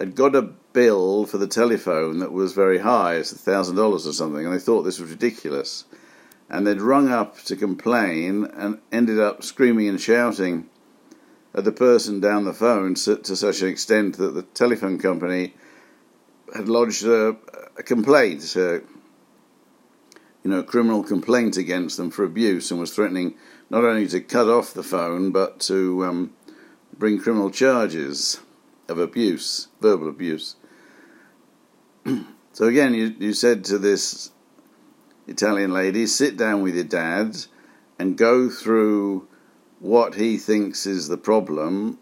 had 0.00 0.14
got 0.14 0.34
a 0.34 0.42
bill 0.42 1.26
for 1.26 1.36
the 1.36 1.46
telephone 1.46 2.20
that 2.20 2.32
was 2.32 2.54
very 2.54 2.78
high, 2.78 3.16
it's 3.16 3.34
$1,000 3.34 3.78
or 3.78 3.98
something, 4.12 4.46
and 4.46 4.54
they 4.54 4.58
thought 4.58 4.82
this 4.82 4.98
was 4.98 5.10
ridiculous. 5.10 5.84
And 6.48 6.66
they'd 6.66 6.80
rung 6.80 7.10
up 7.10 7.38
to 7.44 7.54
complain 7.54 8.46
and 8.46 8.80
ended 8.90 9.20
up 9.20 9.44
screaming 9.44 9.88
and 9.88 10.00
shouting 10.00 10.68
at 11.54 11.64
the 11.64 11.72
person 11.72 12.18
down 12.18 12.44
the 12.44 12.54
phone 12.54 12.94
to 12.94 13.36
such 13.36 13.60
an 13.60 13.68
extent 13.68 14.16
that 14.16 14.34
the 14.34 14.42
telephone 14.42 14.98
company 14.98 15.54
had 16.54 16.68
lodged 16.68 17.04
a, 17.04 17.36
a 17.76 17.82
complaint, 17.82 18.56
a, 18.56 18.82
you 20.42 20.50
know, 20.50 20.60
a 20.60 20.64
criminal 20.64 21.04
complaint 21.04 21.58
against 21.58 21.98
them 21.98 22.10
for 22.10 22.24
abuse, 22.24 22.70
and 22.70 22.80
was 22.80 22.94
threatening 22.94 23.34
not 23.68 23.84
only 23.84 24.08
to 24.08 24.20
cut 24.20 24.48
off 24.48 24.72
the 24.72 24.82
phone 24.82 25.30
but 25.30 25.60
to 25.60 26.04
um, 26.04 26.32
bring 26.96 27.20
criminal 27.20 27.50
charges 27.50 28.40
of 28.90 28.98
abuse, 28.98 29.68
verbal 29.80 30.08
abuse. 30.08 30.56
so 32.52 32.66
again, 32.66 32.92
you 32.92 33.14
you 33.18 33.32
said 33.32 33.64
to 33.64 33.78
this 33.78 34.32
Italian 35.26 35.72
lady, 35.72 36.06
sit 36.06 36.36
down 36.36 36.62
with 36.62 36.74
your 36.74 36.84
dad 36.84 37.36
and 37.98 38.18
go 38.18 38.50
through 38.50 39.28
what 39.78 40.16
he 40.16 40.36
thinks 40.36 40.86
is 40.86 41.08
the 41.08 41.16
problem, 41.16 41.98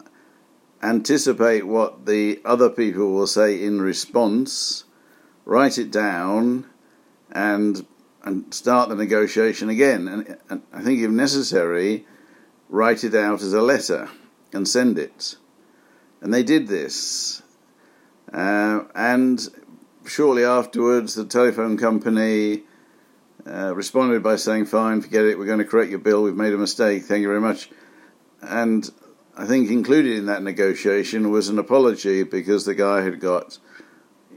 anticipate 0.81 1.65
what 1.65 2.05
the 2.05 2.41
other 2.43 2.69
people 2.69 3.11
will 3.13 3.27
say 3.27 3.63
in 3.63 3.81
response, 3.81 4.83
write 5.45 5.77
it 5.77 5.91
down, 5.91 6.65
and 7.31 7.85
and 8.23 8.53
start 8.53 8.89
the 8.89 8.95
negotiation 8.95 9.69
again. 9.69 10.07
And, 10.07 10.37
and 10.49 10.61
I 10.73 10.81
think, 10.81 10.99
if 10.99 11.09
necessary, 11.09 12.05
write 12.67 13.03
it 13.03 13.15
out 13.15 13.41
as 13.41 13.53
a 13.53 13.61
letter 13.61 14.09
and 14.51 14.67
send 14.67 14.99
it. 14.99 15.37
And 16.21 16.33
they 16.33 16.43
did 16.43 16.67
this. 16.67 17.41
Uh, 18.31 18.83
and 18.93 19.47
shortly 20.05 20.43
afterwards, 20.43 21.15
the 21.15 21.25
telephone 21.25 21.77
company 21.77 22.63
uh, 23.47 23.73
responded 23.73 24.21
by 24.21 24.35
saying, 24.35 24.65
Fine, 24.65 25.01
forget 25.01 25.25
it, 25.25 25.37
we're 25.37 25.45
going 25.45 25.59
to 25.59 25.65
correct 25.65 25.89
your 25.89 25.99
bill, 25.99 26.23
we've 26.23 26.35
made 26.35 26.53
a 26.53 26.57
mistake, 26.57 27.03
thank 27.03 27.21
you 27.21 27.27
very 27.27 27.41
much. 27.41 27.69
And 28.41 28.89
I 29.35 29.45
think 29.45 29.69
included 29.69 30.17
in 30.17 30.25
that 30.25 30.43
negotiation 30.43 31.31
was 31.31 31.49
an 31.49 31.59
apology 31.59 32.23
because 32.23 32.65
the 32.65 32.75
guy 32.75 33.01
had 33.01 33.19
got 33.19 33.57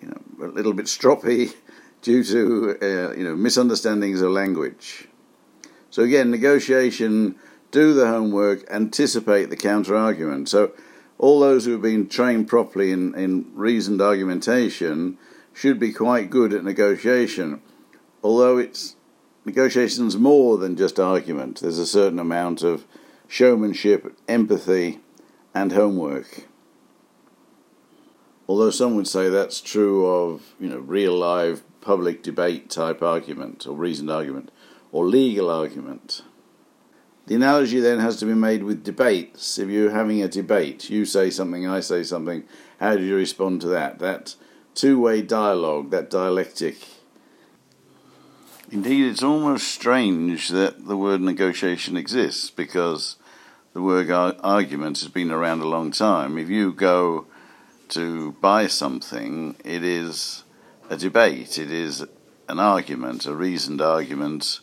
you 0.00 0.08
know, 0.08 0.46
a 0.46 0.50
little 0.50 0.72
bit 0.72 0.86
stroppy 0.86 1.54
due 2.02 2.24
to 2.24 2.78
uh, 2.80 3.12
you 3.12 3.24
know 3.24 3.34
misunderstandings 3.34 4.20
of 4.20 4.30
language. 4.30 5.08
So 5.90 6.02
again, 6.02 6.30
negotiation, 6.30 7.36
do 7.70 7.92
the 7.94 8.06
homework, 8.06 8.64
anticipate 8.70 9.50
the 9.50 9.56
counter 9.56 9.96
argument. 9.96 10.48
So 10.48 10.72
all 11.22 11.40
those 11.40 11.64
who 11.64 11.72
have 11.72 11.82
been 11.82 12.06
trained 12.06 12.48
properly 12.48 12.90
in, 12.92 13.14
in 13.14 13.50
reasoned 13.54 14.02
argumentation 14.02 15.16
should 15.54 15.78
be 15.78 15.92
quite 15.92 16.28
good 16.28 16.52
at 16.52 16.64
negotiation 16.64 17.62
although 18.22 18.58
it's 18.58 18.96
negotiations 19.44 20.16
more 20.16 20.58
than 20.58 20.76
just 20.76 21.00
argument. 21.00 21.60
There's 21.60 21.78
a 21.78 21.86
certain 21.86 22.18
amount 22.18 22.62
of 22.62 22.84
showmanship, 23.26 24.16
empathy, 24.28 25.00
and 25.54 25.72
homework. 25.72 26.46
Although 28.48 28.70
some 28.70 28.94
would 28.96 29.08
say 29.08 29.28
that's 29.28 29.60
true 29.60 30.06
of 30.06 30.54
you 30.60 30.68
know 30.68 30.78
real 30.78 31.16
live 31.16 31.62
public 31.80 32.22
debate 32.22 32.70
type 32.70 33.02
argument 33.02 33.66
or 33.66 33.74
reasoned 33.74 34.10
argument 34.10 34.50
or 34.92 35.06
legal 35.06 35.50
argument. 35.50 36.22
The 37.26 37.36
analogy 37.36 37.80
then 37.80 38.00
has 38.00 38.16
to 38.18 38.26
be 38.26 38.34
made 38.34 38.64
with 38.64 38.84
debates. 38.84 39.58
If 39.58 39.68
you're 39.68 39.92
having 39.92 40.22
a 40.22 40.28
debate, 40.28 40.90
you 40.90 41.04
say 41.04 41.30
something, 41.30 41.66
I 41.66 41.80
say 41.80 42.02
something, 42.02 42.44
how 42.80 42.96
do 42.96 43.04
you 43.04 43.14
respond 43.14 43.60
to 43.60 43.68
that? 43.68 44.00
That 44.00 44.34
two 44.74 45.00
way 45.00 45.22
dialogue, 45.22 45.90
that 45.90 46.10
dialectic 46.10 46.76
Indeed, 48.72 49.10
it's 49.10 49.22
almost 49.22 49.68
strange 49.68 50.48
that 50.48 50.86
the 50.86 50.96
word 50.96 51.20
negotiation 51.20 51.94
exists 51.98 52.48
because 52.48 53.16
the 53.74 53.82
word 53.82 54.10
argument 54.10 55.00
has 55.00 55.08
been 55.08 55.30
around 55.30 55.60
a 55.60 55.68
long 55.68 55.90
time. 55.90 56.38
If 56.38 56.48
you 56.48 56.72
go 56.72 57.26
to 57.90 58.32
buy 58.40 58.68
something, 58.68 59.56
it 59.62 59.84
is 59.84 60.44
a 60.88 60.96
debate, 60.96 61.58
it 61.58 61.70
is 61.70 62.06
an 62.48 62.58
argument, 62.58 63.26
a 63.26 63.34
reasoned 63.34 63.82
argument. 63.82 64.60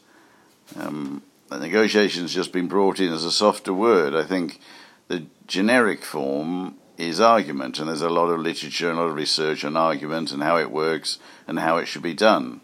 Um, 0.76 1.22
negotiation 1.58 2.22
has 2.22 2.34
just 2.34 2.52
been 2.52 2.68
brought 2.68 3.00
in 3.00 3.12
as 3.12 3.26
a 3.26 3.32
softer 3.32 3.74
word. 3.74 4.14
I 4.14 4.24
think 4.24 4.60
the 5.08 5.26
generic 5.48 6.04
form 6.04 6.76
is 6.98 7.20
argument, 7.20 7.80
and 7.80 7.88
there's 7.88 8.02
a 8.02 8.10
lot 8.10 8.30
of 8.30 8.40
literature 8.40 8.90
and 8.90 9.00
a 9.00 9.02
lot 9.02 9.10
of 9.10 9.16
research 9.16 9.64
on 9.64 9.76
argument 9.76 10.32
and 10.32 10.44
how 10.44 10.58
it 10.58 10.70
works 10.70 11.18
and 11.48 11.60
how 11.60 11.78
it 11.78 11.88
should 11.88 12.04
be 12.04 12.14
done 12.14 12.62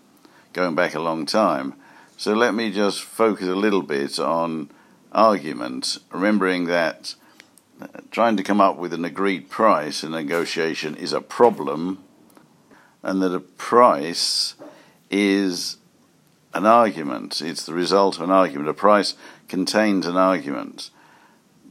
going 0.53 0.75
back 0.75 0.93
a 0.93 0.99
long 0.99 1.25
time. 1.25 1.73
So 2.17 2.33
let 2.33 2.53
me 2.53 2.71
just 2.71 3.01
focus 3.01 3.47
a 3.47 3.55
little 3.55 3.81
bit 3.81 4.19
on 4.19 4.69
argument, 5.11 5.97
remembering 6.11 6.65
that 6.65 7.15
uh, 7.81 7.87
trying 8.11 8.37
to 8.37 8.43
come 8.43 8.61
up 8.61 8.77
with 8.77 8.93
an 8.93 9.03
agreed 9.03 9.49
price 9.49 10.03
in 10.03 10.11
negotiation 10.11 10.95
is 10.95 11.11
a 11.11 11.21
problem, 11.21 12.03
and 13.03 13.21
that 13.21 13.35
a 13.35 13.39
price 13.39 14.55
is 15.09 15.77
an 16.55 16.65
argument. 16.65 17.41
It's 17.41 17.65
the 17.65 17.73
result 17.73 18.15
of 18.15 18.23
an 18.23 18.31
argument. 18.31 18.69
A 18.69 18.73
price 18.73 19.15
contains 19.47 20.07
an 20.07 20.15
argument. 20.15 20.89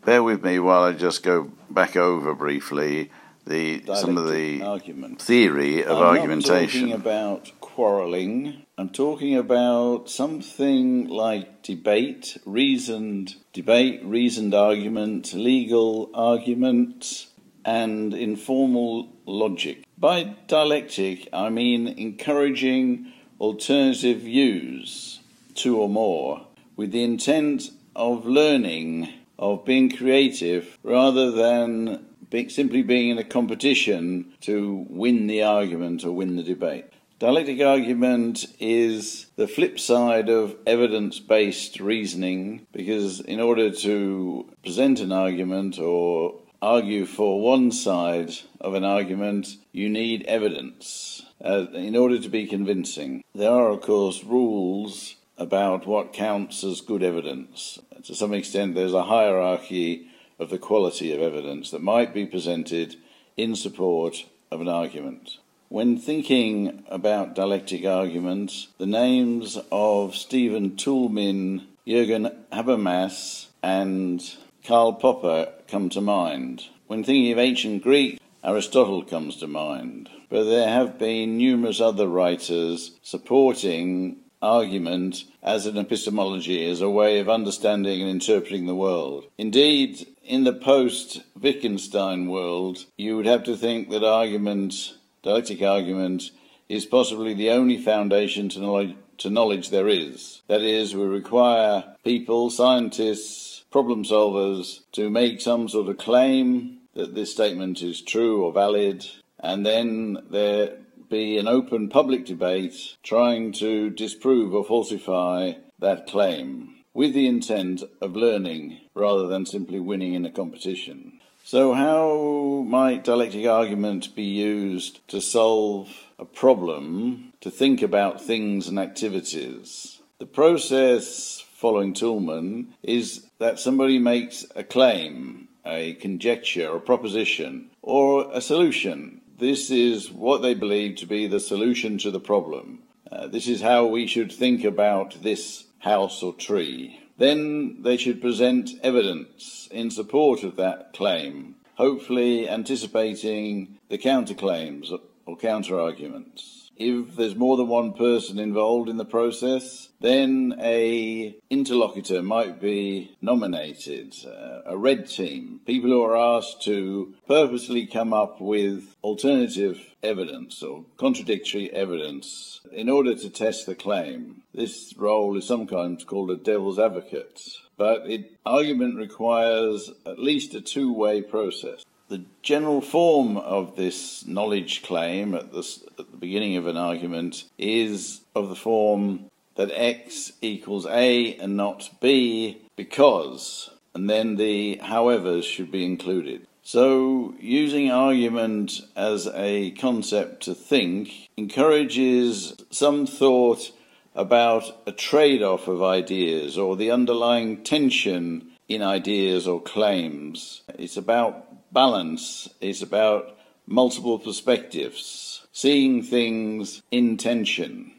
Bear 0.04 0.22
with 0.22 0.44
me 0.44 0.58
while 0.58 0.82
I 0.84 0.92
just 0.92 1.22
go 1.22 1.50
back 1.70 1.96
over 1.96 2.34
briefly 2.34 3.10
the 3.46 3.82
some 3.94 4.16
of 4.18 4.30
the 4.30 4.62
argument. 4.62 5.20
theory 5.20 5.82
of 5.82 5.98
I'm 5.98 6.16
argumentation. 6.18 6.88
Not 6.90 6.96
talking 6.96 7.00
about 7.00 7.52
quarrelling. 7.60 8.66
I'm 8.76 8.90
talking 8.90 9.36
about 9.36 10.10
something 10.10 11.08
like 11.08 11.62
debate, 11.62 12.36
reasoned 12.44 13.36
debate, 13.54 14.04
reasoned 14.04 14.54
argument, 14.54 15.32
legal 15.32 16.10
argument, 16.14 17.26
and 17.64 18.12
informal 18.12 19.08
logic. 19.24 19.84
By 19.96 20.34
dialectic, 20.46 21.28
I 21.32 21.48
mean 21.48 21.88
encouraging 21.88 23.12
alternative 23.40 24.20
views, 24.20 25.20
two 25.54 25.78
or 25.78 25.88
more, 25.88 26.46
with 26.76 26.92
the 26.92 27.04
intent 27.04 27.70
of 27.94 28.26
learning, 28.26 29.08
of 29.38 29.64
being 29.64 29.90
creative, 29.90 30.78
rather 30.82 31.30
than 31.30 32.04
simply 32.48 32.82
being 32.82 33.10
in 33.10 33.18
a 33.18 33.24
competition 33.24 34.32
to 34.40 34.84
win 34.88 35.28
the 35.28 35.42
argument 35.42 36.04
or 36.04 36.10
win 36.10 36.34
the 36.34 36.42
debate. 36.42 36.84
Dialectic 37.20 37.60
argument 37.60 38.44
is 38.58 39.26
the 39.36 39.46
flip 39.46 39.78
side 39.78 40.28
of 40.28 40.56
evidence 40.66 41.20
based 41.20 41.78
reasoning 41.78 42.66
because, 42.72 43.20
in 43.20 43.38
order 43.40 43.70
to 43.70 44.52
present 44.64 44.98
an 44.98 45.12
argument 45.12 45.78
or 45.78 46.34
argue 46.64 47.04
for 47.04 47.42
one 47.42 47.70
side 47.70 48.32
of 48.58 48.72
an 48.72 48.84
argument, 48.84 49.56
you 49.70 49.86
need 49.88 50.22
evidence 50.22 51.22
uh, 51.44 51.66
in 51.74 51.94
order 51.94 52.18
to 52.18 52.28
be 52.30 52.46
convincing. 52.46 53.22
There 53.34 53.50
are, 53.50 53.68
of 53.68 53.82
course, 53.82 54.24
rules 54.24 55.16
about 55.36 55.86
what 55.86 56.14
counts 56.14 56.64
as 56.64 56.80
good 56.80 57.02
evidence. 57.02 57.78
To 58.04 58.14
some 58.14 58.32
extent, 58.32 58.74
there's 58.74 58.94
a 58.94 59.04
hierarchy 59.04 60.08
of 60.38 60.48
the 60.48 60.58
quality 60.58 61.12
of 61.12 61.20
evidence 61.20 61.70
that 61.70 61.82
might 61.82 62.14
be 62.14 62.24
presented 62.24 62.96
in 63.36 63.54
support 63.54 64.24
of 64.50 64.62
an 64.62 64.68
argument. 64.68 65.38
When 65.68 65.98
thinking 65.98 66.84
about 66.88 67.34
dialectic 67.34 67.84
arguments, 67.84 68.68
the 68.78 68.86
names 68.86 69.58
of 69.70 70.14
Stephen 70.14 70.76
Toulmin, 70.76 71.66
Jürgen 71.86 72.34
Habermas, 72.50 73.48
and 73.62 74.22
Karl 74.64 74.94
Popper 74.94 75.52
come 75.68 75.90
to 75.90 76.00
mind. 76.00 76.68
When 76.86 77.04
thinking 77.04 77.30
of 77.32 77.38
ancient 77.38 77.82
Greek, 77.82 78.18
Aristotle 78.42 79.02
comes 79.02 79.36
to 79.36 79.46
mind. 79.46 80.08
But 80.30 80.44
there 80.44 80.68
have 80.68 80.98
been 80.98 81.36
numerous 81.36 81.82
other 81.82 82.08
writers 82.08 82.92
supporting 83.02 84.16
argument 84.40 85.24
as 85.42 85.66
an 85.66 85.76
epistemology, 85.76 86.68
as 86.70 86.80
a 86.80 86.88
way 86.88 87.20
of 87.20 87.28
understanding 87.28 88.00
and 88.00 88.10
interpreting 88.10 88.64
the 88.64 88.74
world. 88.74 89.26
Indeed, 89.36 90.06
in 90.24 90.44
the 90.44 90.52
post 90.54 91.22
Wittgenstein 91.38 92.28
world, 92.28 92.86
you 92.96 93.16
would 93.16 93.26
have 93.26 93.44
to 93.44 93.56
think 93.58 93.90
that 93.90 94.02
argument, 94.02 94.94
dialectic 95.22 95.60
argument, 95.60 96.30
is 96.70 96.86
possibly 96.86 97.34
the 97.34 97.50
only 97.50 97.76
foundation 97.76 98.48
to 98.50 98.60
knowledge, 98.60 98.96
to 99.18 99.28
knowledge 99.28 99.68
there 99.68 99.88
is. 99.88 100.40
That 100.48 100.62
is, 100.62 100.94
we 100.94 101.04
require 101.04 101.96
people, 102.02 102.48
scientists, 102.48 103.53
problem 103.74 104.04
solvers, 104.04 104.82
to 104.92 105.10
make 105.10 105.40
some 105.40 105.68
sort 105.68 105.88
of 105.88 105.98
claim 105.98 106.78
that 106.94 107.16
this 107.16 107.32
statement 107.32 107.82
is 107.82 108.00
true 108.00 108.44
or 108.44 108.52
valid, 108.52 109.04
and 109.40 109.66
then 109.66 110.16
there 110.30 110.76
be 111.10 111.36
an 111.38 111.48
open 111.48 111.88
public 111.88 112.24
debate 112.24 112.94
trying 113.02 113.50
to 113.50 113.90
disprove 113.90 114.54
or 114.54 114.64
falsify 114.64 115.54
that 115.80 116.06
claim 116.06 116.72
with 116.94 117.14
the 117.14 117.26
intent 117.26 117.82
of 118.00 118.14
learning 118.14 118.78
rather 118.94 119.26
than 119.26 119.44
simply 119.44 119.80
winning 119.80 120.14
in 120.14 120.24
a 120.24 120.30
competition. 120.30 121.18
So, 121.42 121.74
how 121.74 122.64
might 122.64 123.02
dialectic 123.02 123.44
argument 123.44 124.14
be 124.14 124.22
used 124.22 125.00
to 125.08 125.20
solve 125.20 125.88
a 126.16 126.24
problem, 126.24 127.32
to 127.40 127.50
think 127.50 127.82
about 127.82 128.22
things 128.22 128.68
and 128.68 128.78
activities? 128.78 130.00
The 130.20 130.26
process 130.26 131.44
following 131.64 131.92
Toulmin 131.92 132.66
is 132.82 133.23
that 133.38 133.58
somebody 133.58 133.98
makes 133.98 134.46
a 134.54 134.64
claim, 134.64 135.48
a 135.64 135.94
conjecture, 135.94 136.76
a 136.76 136.80
proposition, 136.80 137.70
or 137.82 138.30
a 138.32 138.40
solution 138.40 139.20
this 139.38 139.70
is 139.70 140.12
what 140.12 140.42
they 140.42 140.54
believe 140.54 140.96
to 140.96 141.06
be 141.06 141.26
the 141.26 141.40
solution 141.40 141.98
to 141.98 142.10
the 142.10 142.20
problem. 142.20 142.82
Uh, 143.10 143.26
this 143.26 143.48
is 143.48 143.60
how 143.60 143.84
we 143.84 144.06
should 144.06 144.32
think 144.32 144.64
about 144.64 145.22
this 145.22 145.64
house 145.80 146.22
or 146.22 146.32
tree. 146.32 147.00
Then 147.18 147.82
they 147.82 147.96
should 147.96 148.20
present 148.20 148.70
evidence 148.82 149.68
in 149.70 149.90
support 149.90 150.42
of 150.44 150.56
that 150.56 150.92
claim, 150.92 151.56
hopefully 151.74 152.48
anticipating 152.48 153.78
the 153.88 153.98
counterclaims 153.98 154.92
or 155.26 155.36
counter 155.36 155.80
arguments. 155.80 156.53
If 156.76 157.16
there's 157.16 157.36
more 157.36 157.56
than 157.56 157.68
one 157.68 157.92
person 157.92 158.38
involved 158.38 158.88
in 158.88 158.96
the 158.96 159.04
process, 159.04 159.90
then 160.00 160.56
a 160.60 161.36
interlocutor 161.48 162.22
might 162.22 162.60
be 162.60 163.16
nominated, 163.22 164.14
uh, 164.26 164.62
a 164.66 164.76
red 164.76 165.08
team, 165.08 165.60
people 165.66 165.90
who 165.90 166.02
are 166.02 166.16
asked 166.16 166.62
to 166.62 167.14
purposely 167.28 167.86
come 167.86 168.12
up 168.12 168.40
with 168.40 168.96
alternative 169.04 169.80
evidence 170.02 170.62
or 170.62 170.84
contradictory 170.96 171.72
evidence 171.72 172.60
in 172.72 172.88
order 172.88 173.14
to 173.14 173.30
test 173.30 173.66
the 173.66 173.74
claim. 173.74 174.42
This 174.52 174.94
role 174.96 175.36
is 175.36 175.46
sometimes 175.46 176.04
called 176.04 176.30
a 176.30 176.36
devil's 176.36 176.78
advocate, 176.78 177.40
but 177.76 178.10
it, 178.10 178.32
argument 178.44 178.96
requires 178.96 179.90
at 180.06 180.18
least 180.18 180.54
a 180.54 180.60
two-way 180.60 181.22
process. 181.22 181.84
The 182.14 182.24
general 182.42 182.80
form 182.80 183.36
of 183.36 183.74
this 183.74 184.24
knowledge 184.24 184.84
claim 184.84 185.34
at 185.34 185.50
the, 185.50 185.66
at 185.98 186.12
the 186.12 186.16
beginning 186.16 186.56
of 186.56 186.68
an 186.68 186.76
argument 186.76 187.42
is 187.58 188.20
of 188.36 188.48
the 188.48 188.54
form 188.54 189.24
that 189.56 189.72
x 189.74 190.30
equals 190.40 190.86
a 190.86 191.34
and 191.38 191.56
not 191.56 191.90
b 192.00 192.62
because, 192.76 193.70
and 193.96 194.08
then 194.08 194.36
the 194.36 194.78
howevers 194.80 195.42
should 195.42 195.72
be 195.72 195.84
included. 195.84 196.46
So, 196.62 197.34
using 197.40 197.90
argument 197.90 198.82
as 198.94 199.26
a 199.34 199.72
concept 199.72 200.44
to 200.44 200.54
think 200.54 201.30
encourages 201.36 202.54
some 202.70 203.08
thought 203.08 203.72
about 204.14 204.82
a 204.86 204.92
trade 204.92 205.42
off 205.42 205.66
of 205.66 205.82
ideas 205.82 206.56
or 206.56 206.76
the 206.76 206.92
underlying 206.92 207.64
tension 207.64 208.52
in 208.68 208.82
ideas 208.82 209.48
or 209.48 209.60
claims. 209.60 210.62
It's 210.78 210.96
about 210.96 211.53
balance 211.74 212.48
is 212.60 212.80
about 212.80 213.36
multiple 213.66 214.18
perspectives, 214.18 215.46
seeing 215.52 216.02
things 216.02 216.82
in 216.90 217.16
tension. 217.16 217.92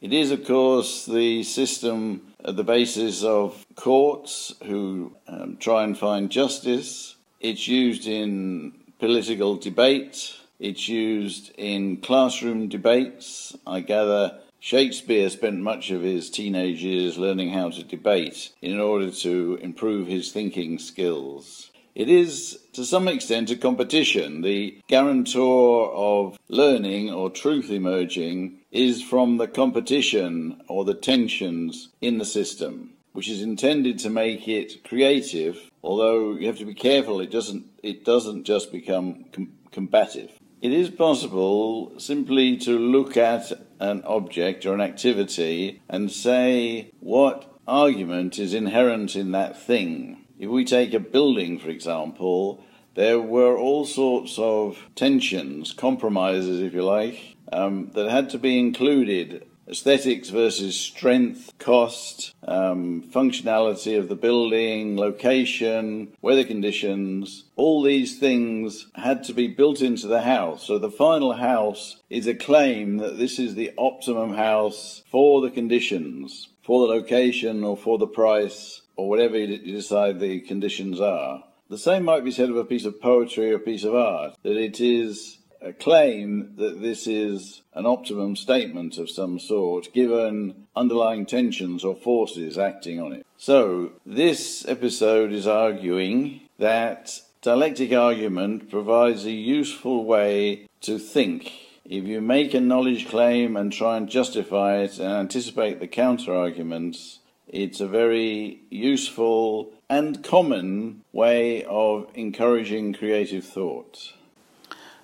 It 0.00 0.12
is, 0.12 0.30
of 0.30 0.44
course, 0.44 1.06
the 1.06 1.42
system 1.42 2.34
at 2.44 2.56
the 2.56 2.62
basis 2.62 3.24
of 3.24 3.66
courts 3.74 4.54
who 4.64 5.16
um, 5.26 5.56
try 5.56 5.82
and 5.84 5.98
find 5.98 6.30
justice. 6.30 7.16
It's 7.40 7.66
used 7.66 8.06
in 8.06 8.74
political 8.98 9.56
debate. 9.56 10.36
It's 10.60 10.86
used 10.86 11.52
in 11.56 11.96
classroom 11.98 12.68
debates. 12.68 13.56
I 13.66 13.80
gather 13.80 14.38
Shakespeare 14.60 15.30
spent 15.30 15.60
much 15.60 15.90
of 15.90 16.02
his 16.02 16.28
teenage 16.28 16.82
years 16.82 17.16
learning 17.18 17.50
how 17.50 17.70
to 17.70 17.82
debate 17.82 18.52
in 18.60 18.78
order 18.78 19.10
to 19.10 19.58
improve 19.62 20.06
his 20.06 20.32
thinking 20.32 20.78
skills. 20.78 21.70
It 21.96 22.10
is, 22.10 22.58
to 22.74 22.84
some 22.84 23.08
extent, 23.08 23.50
a 23.50 23.56
competition. 23.56 24.42
The 24.42 24.82
guarantor 24.86 25.90
of 25.92 26.38
learning 26.46 27.10
or 27.10 27.30
truth 27.30 27.70
emerging 27.70 28.58
is 28.70 29.00
from 29.00 29.38
the 29.38 29.48
competition 29.48 30.60
or 30.68 30.84
the 30.84 30.92
tensions 30.92 31.88
in 32.02 32.18
the 32.18 32.26
system, 32.26 32.92
which 33.14 33.30
is 33.30 33.40
intended 33.40 33.98
to 34.00 34.10
make 34.10 34.46
it 34.46 34.84
creative, 34.84 35.70
although 35.82 36.34
you 36.34 36.46
have 36.48 36.58
to 36.58 36.66
be 36.66 36.74
careful 36.74 37.18
it 37.18 37.30
doesn't, 37.30 37.64
it 37.82 38.04
doesn't 38.04 38.44
just 38.44 38.70
become 38.70 39.24
com- 39.32 39.54
combative. 39.70 40.32
It 40.60 40.72
is 40.72 40.90
possible 40.90 41.98
simply 41.98 42.58
to 42.58 42.78
look 42.78 43.16
at 43.16 43.50
an 43.80 44.02
object 44.04 44.66
or 44.66 44.74
an 44.74 44.82
activity 44.82 45.80
and 45.88 46.12
say 46.12 46.90
what 47.00 47.50
argument 47.66 48.38
is 48.38 48.52
inherent 48.52 49.16
in 49.16 49.32
that 49.32 49.58
thing. 49.58 50.25
If 50.38 50.50
we 50.50 50.64
take 50.64 50.92
a 50.92 51.00
building, 51.00 51.58
for 51.58 51.70
example, 51.70 52.62
there 52.94 53.18
were 53.18 53.56
all 53.56 53.86
sorts 53.86 54.38
of 54.38 54.78
tensions, 54.94 55.72
compromises, 55.72 56.60
if 56.60 56.74
you 56.74 56.82
like, 56.82 57.36
um, 57.52 57.90
that 57.94 58.10
had 58.10 58.28
to 58.30 58.38
be 58.38 58.58
included. 58.58 59.46
Aesthetics 59.68 60.28
versus 60.28 60.78
strength, 60.78 61.52
cost, 61.58 62.34
um, 62.46 63.02
functionality 63.02 63.98
of 63.98 64.08
the 64.08 64.14
building, 64.14 64.96
location, 64.96 66.12
weather 66.22 66.44
conditions, 66.44 67.44
all 67.56 67.82
these 67.82 68.18
things 68.18 68.86
had 68.94 69.24
to 69.24 69.32
be 69.32 69.48
built 69.48 69.80
into 69.80 70.06
the 70.06 70.22
house. 70.22 70.64
So 70.66 70.78
the 70.78 70.90
final 70.90 71.32
house 71.32 72.00
is 72.10 72.26
a 72.26 72.34
claim 72.34 72.98
that 72.98 73.18
this 73.18 73.38
is 73.38 73.54
the 73.54 73.72
optimum 73.76 74.34
house 74.34 75.02
for 75.10 75.40
the 75.40 75.50
conditions, 75.50 76.48
for 76.62 76.86
the 76.86 76.92
location 76.92 77.64
or 77.64 77.76
for 77.76 77.98
the 77.98 78.06
price 78.06 78.82
or 78.96 79.08
whatever 79.08 79.38
you 79.38 79.72
decide 79.72 80.18
the 80.18 80.40
conditions 80.40 81.00
are. 81.00 81.44
The 81.68 81.78
same 81.78 82.04
might 82.04 82.24
be 82.24 82.30
said 82.30 82.50
of 82.50 82.56
a 82.56 82.64
piece 82.64 82.84
of 82.84 83.00
poetry 83.00 83.52
or 83.52 83.56
a 83.56 83.60
piece 83.60 83.84
of 83.84 83.94
art, 83.94 84.36
that 84.42 84.56
it 84.56 84.80
is 84.80 85.38
a 85.60 85.72
claim 85.72 86.54
that 86.56 86.80
this 86.80 87.06
is 87.06 87.62
an 87.74 87.86
optimum 87.86 88.36
statement 88.36 88.98
of 88.98 89.10
some 89.10 89.38
sort, 89.38 89.92
given 89.92 90.66
underlying 90.76 91.26
tensions 91.26 91.84
or 91.84 91.96
forces 91.96 92.56
acting 92.56 93.00
on 93.00 93.12
it. 93.12 93.26
So, 93.36 93.92
this 94.04 94.66
episode 94.68 95.32
is 95.32 95.46
arguing 95.46 96.42
that 96.58 97.20
dialectic 97.42 97.92
argument 97.92 98.70
provides 98.70 99.24
a 99.24 99.32
useful 99.32 100.04
way 100.04 100.68
to 100.82 100.98
think. 100.98 101.52
If 101.84 102.04
you 102.04 102.20
make 102.20 102.54
a 102.54 102.60
knowledge 102.60 103.08
claim 103.08 103.56
and 103.56 103.72
try 103.72 103.96
and 103.96 104.08
justify 104.08 104.78
it 104.78 104.98
and 104.98 105.12
anticipate 105.12 105.78
the 105.78 105.86
counter 105.86 106.34
arguments, 106.34 107.20
it's 107.48 107.80
a 107.80 107.86
very 107.86 108.60
useful 108.70 109.72
and 109.88 110.22
common 110.24 111.02
way 111.12 111.64
of 111.64 112.08
encouraging 112.14 112.92
creative 112.92 113.44
thought. 113.44 114.12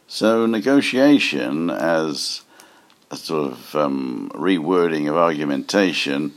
So, 0.09 0.46
negotiation, 0.46 1.70
as 1.70 2.42
a 3.11 3.16
sort 3.16 3.52
of 3.52 3.74
um, 3.76 4.31
rewording 4.35 5.09
of 5.09 5.16
argumentation, 5.16 6.33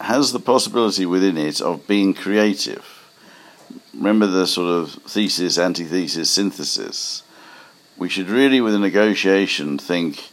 has 0.00 0.32
the 0.32 0.40
possibility 0.40 1.04
within 1.04 1.36
it 1.36 1.60
of 1.60 1.86
being 1.86 2.14
creative. 2.14 2.84
Remember 3.92 4.26
the 4.26 4.46
sort 4.46 4.68
of 4.68 4.92
thesis, 5.04 5.58
antithesis, 5.58 6.30
synthesis. 6.30 7.22
We 7.96 8.08
should 8.08 8.28
really, 8.28 8.60
with 8.60 8.74
a 8.74 8.78
negotiation, 8.78 9.78
think 9.78 10.30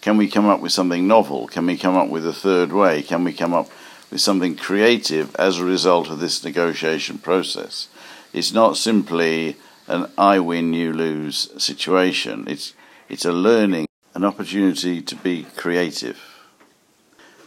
can 0.00 0.18
we 0.18 0.28
come 0.28 0.46
up 0.46 0.60
with 0.60 0.72
something 0.72 1.06
novel? 1.06 1.46
Can 1.46 1.64
we 1.64 1.78
come 1.78 1.96
up 1.96 2.10
with 2.10 2.26
a 2.26 2.32
third 2.32 2.72
way? 2.72 3.02
Can 3.02 3.24
we 3.24 3.32
come 3.32 3.54
up 3.54 3.70
with 4.14 4.20
something 4.20 4.54
creative 4.54 5.34
as 5.34 5.58
a 5.58 5.64
result 5.64 6.08
of 6.08 6.20
this 6.20 6.44
negotiation 6.44 7.18
process. 7.18 7.88
It's 8.32 8.52
not 8.52 8.76
simply 8.76 9.56
an 9.88 10.08
I 10.16 10.38
win, 10.38 10.72
you 10.72 10.92
lose 10.92 11.50
situation. 11.60 12.44
It's, 12.46 12.74
it's 13.08 13.24
a 13.24 13.32
learning 13.32 13.88
an 14.14 14.24
opportunity 14.24 15.02
to 15.02 15.16
be 15.16 15.48
creative. 15.56 16.20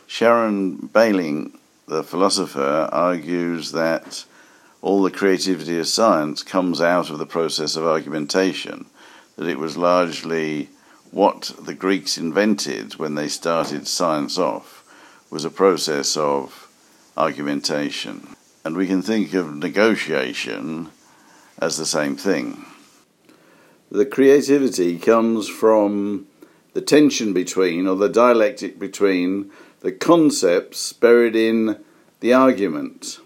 Sharon 0.07 0.89
Bailin, 0.89 1.57
the 1.87 2.03
philosopher, 2.03 2.89
argues 2.91 3.71
that 3.71 4.25
all 4.81 5.01
the 5.01 5.09
creativity 5.09 5.79
of 5.79 5.87
science 5.87 6.43
comes 6.43 6.81
out 6.81 7.09
of 7.09 7.17
the 7.17 7.25
process 7.25 7.77
of 7.77 7.85
argumentation, 7.85 8.87
that 9.37 9.47
it 9.47 9.57
was 9.57 9.77
largely 9.77 10.67
what 11.11 11.53
the 11.61 11.73
Greeks 11.73 12.17
invented 12.17 12.95
when 12.95 13.15
they 13.15 13.29
started 13.29 13.87
science 13.87 14.37
off 14.37 14.76
was 15.29 15.45
a 15.45 15.49
process 15.49 16.15
of 16.15 16.69
argumentation. 17.15 18.35
And 18.63 18.75
we 18.75 18.87
can 18.87 19.01
think 19.01 19.33
of 19.33 19.55
negotiation 19.55 20.89
as 21.59 21.77
the 21.77 21.85
same 21.85 22.15
thing. 22.15 22.65
The 23.89 24.05
creativity 24.05 24.97
comes 24.97 25.47
from 25.47 26.27
the 26.73 26.81
tension 26.81 27.33
between, 27.33 27.87
or 27.87 27.95
the 27.95 28.09
dialectic 28.09 28.77
between, 28.77 29.51
the 29.79 29.91
concepts 29.91 30.93
buried 30.93 31.35
in 31.35 31.79
the 32.19 32.33
argument. 32.33 33.19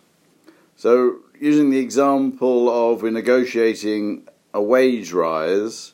So, 0.75 1.17
using 1.39 1.69
the 1.69 1.79
example 1.79 2.69
of 2.69 3.01
we're 3.01 3.11
negotiating 3.11 4.27
a 4.53 4.61
wage 4.61 5.11
rise, 5.11 5.93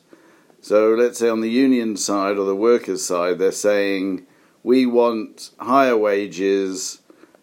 so 0.60 0.94
let's 0.94 1.18
say 1.18 1.28
on 1.28 1.40
the 1.40 1.50
union 1.50 1.96
side 1.96 2.36
or 2.36 2.44
the 2.44 2.54
workers' 2.54 3.04
side, 3.04 3.38
they're 3.38 3.52
saying 3.52 4.26
we 4.62 4.86
want 4.86 5.50
higher 5.58 5.96
wages 5.96 7.00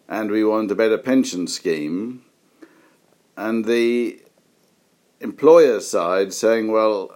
and 0.08 0.30
we 0.30 0.44
want 0.44 0.70
a 0.70 0.74
better 0.74 0.98
pension 0.98 1.46
scheme. 1.46 2.24
And 3.36 3.64
the 3.64 4.20
employer 5.20 5.80
side 5.80 6.32
saying, 6.32 6.70
well, 6.70 7.10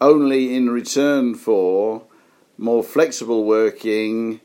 only 0.00 0.54
in 0.54 0.70
return 0.70 1.34
for 1.34 2.02
more 2.58 2.82
flexible 2.82 3.44
working, 3.44 4.40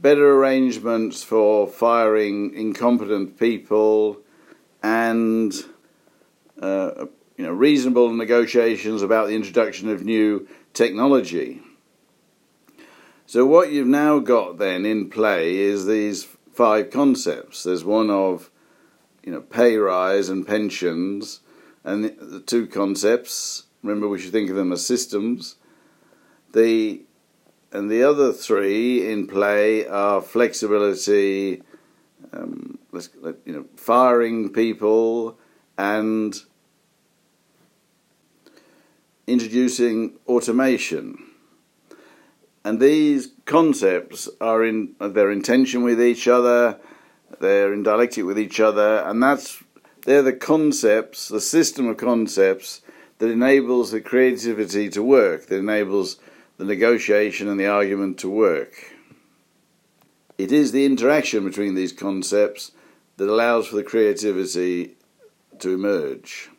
better 0.00 0.34
arrangements 0.38 1.22
for 1.22 1.66
firing 1.66 2.54
incompetent 2.54 3.38
people, 3.38 4.18
and 4.82 5.54
uh, 6.60 7.06
you 7.36 7.44
know 7.44 7.52
reasonable 7.52 8.12
negotiations 8.12 9.02
about 9.02 9.28
the 9.28 9.34
introduction 9.34 9.88
of 9.88 10.04
new 10.04 10.46
technology. 10.72 11.63
So 13.34 13.44
what 13.44 13.72
you've 13.72 13.88
now 13.88 14.20
got 14.20 14.58
then 14.58 14.86
in 14.86 15.10
play 15.10 15.56
is 15.56 15.86
these 15.86 16.22
five 16.52 16.92
concepts. 16.92 17.64
There's 17.64 17.84
one 17.84 18.08
of 18.08 18.48
you 19.24 19.32
know 19.32 19.40
pay 19.40 19.76
rise 19.76 20.28
and 20.28 20.46
pensions, 20.46 21.40
and 21.82 22.04
the, 22.04 22.38
two 22.38 22.68
concepts. 22.68 23.64
Remember, 23.82 24.06
we 24.06 24.20
should 24.20 24.30
think 24.30 24.50
of 24.50 24.54
them 24.54 24.70
as 24.70 24.86
systems. 24.86 25.56
The 26.52 27.02
and 27.72 27.90
the 27.90 28.04
other 28.04 28.32
three 28.32 29.10
in 29.10 29.26
play 29.26 29.84
are 29.84 30.20
flexibility, 30.20 31.60
um, 32.32 32.78
you 32.92 33.52
know, 33.52 33.64
firing 33.74 34.50
people, 34.50 35.36
and 35.76 36.40
introducing 39.26 40.12
automation. 40.28 41.33
And 42.64 42.80
these 42.80 43.28
concepts 43.44 44.28
are 44.40 44.64
in 44.64 44.94
their 44.98 45.30
intention 45.30 45.82
with 45.82 46.00
each 46.00 46.26
other, 46.26 46.78
they're 47.40 47.72
in 47.72 47.82
dialectic 47.82 48.24
with 48.24 48.38
each 48.38 48.58
other, 48.58 48.98
and 49.06 49.22
that's 49.22 49.62
they're 50.04 50.22
the 50.22 50.32
concepts, 50.32 51.28
the 51.28 51.40
system 51.40 51.86
of 51.88 51.96
concepts 51.96 52.82
that 53.18 53.30
enables 53.30 53.90
the 53.90 54.00
creativity 54.00 54.88
to 54.90 55.02
work, 55.02 55.46
that 55.46 55.58
enables 55.58 56.16
the 56.56 56.64
negotiation 56.64 57.48
and 57.48 57.58
the 57.58 57.66
argument 57.66 58.18
to 58.18 58.28
work. 58.28 58.92
It 60.36 60.52
is 60.52 60.72
the 60.72 60.84
interaction 60.84 61.44
between 61.44 61.74
these 61.74 61.92
concepts 61.92 62.72
that 63.16 63.28
allows 63.28 63.66
for 63.66 63.76
the 63.76 63.82
creativity 63.82 64.96
to 65.60 65.72
emerge. 65.72 66.50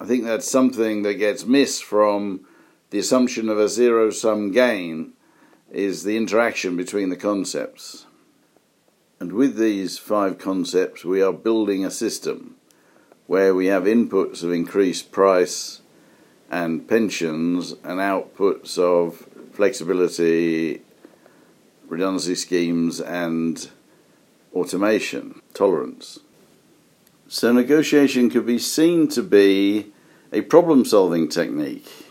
I 0.00 0.06
think 0.06 0.24
that's 0.24 0.50
something 0.50 1.02
that 1.02 1.14
gets 1.14 1.44
missed 1.44 1.82
from 1.82 2.46
the 2.90 2.98
assumption 2.98 3.48
of 3.48 3.58
a 3.58 3.68
zero 3.68 4.10
sum 4.10 4.50
gain 4.50 5.12
is 5.70 6.04
the 6.04 6.16
interaction 6.16 6.76
between 6.76 7.10
the 7.10 7.16
concepts. 7.16 8.06
And 9.20 9.32
with 9.32 9.56
these 9.56 9.98
five 9.98 10.38
concepts, 10.38 11.04
we 11.04 11.20
are 11.20 11.32
building 11.32 11.84
a 11.84 11.90
system 11.90 12.54
where 13.26 13.54
we 13.54 13.66
have 13.66 13.82
inputs 13.84 14.42
of 14.42 14.52
increased 14.52 15.12
price 15.12 15.82
and 16.50 16.88
pensions 16.88 17.72
and 17.84 18.00
outputs 18.00 18.78
of 18.78 19.26
flexibility, 19.52 20.80
redundancy 21.88 22.36
schemes, 22.36 23.00
and 23.00 23.68
automation, 24.54 25.42
tolerance. 25.52 26.20
So, 27.26 27.52
negotiation 27.52 28.30
could 28.30 28.46
be 28.46 28.58
seen 28.58 29.08
to 29.08 29.22
be 29.22 29.92
a 30.32 30.40
problem 30.40 30.86
solving 30.86 31.28
technique 31.28 32.07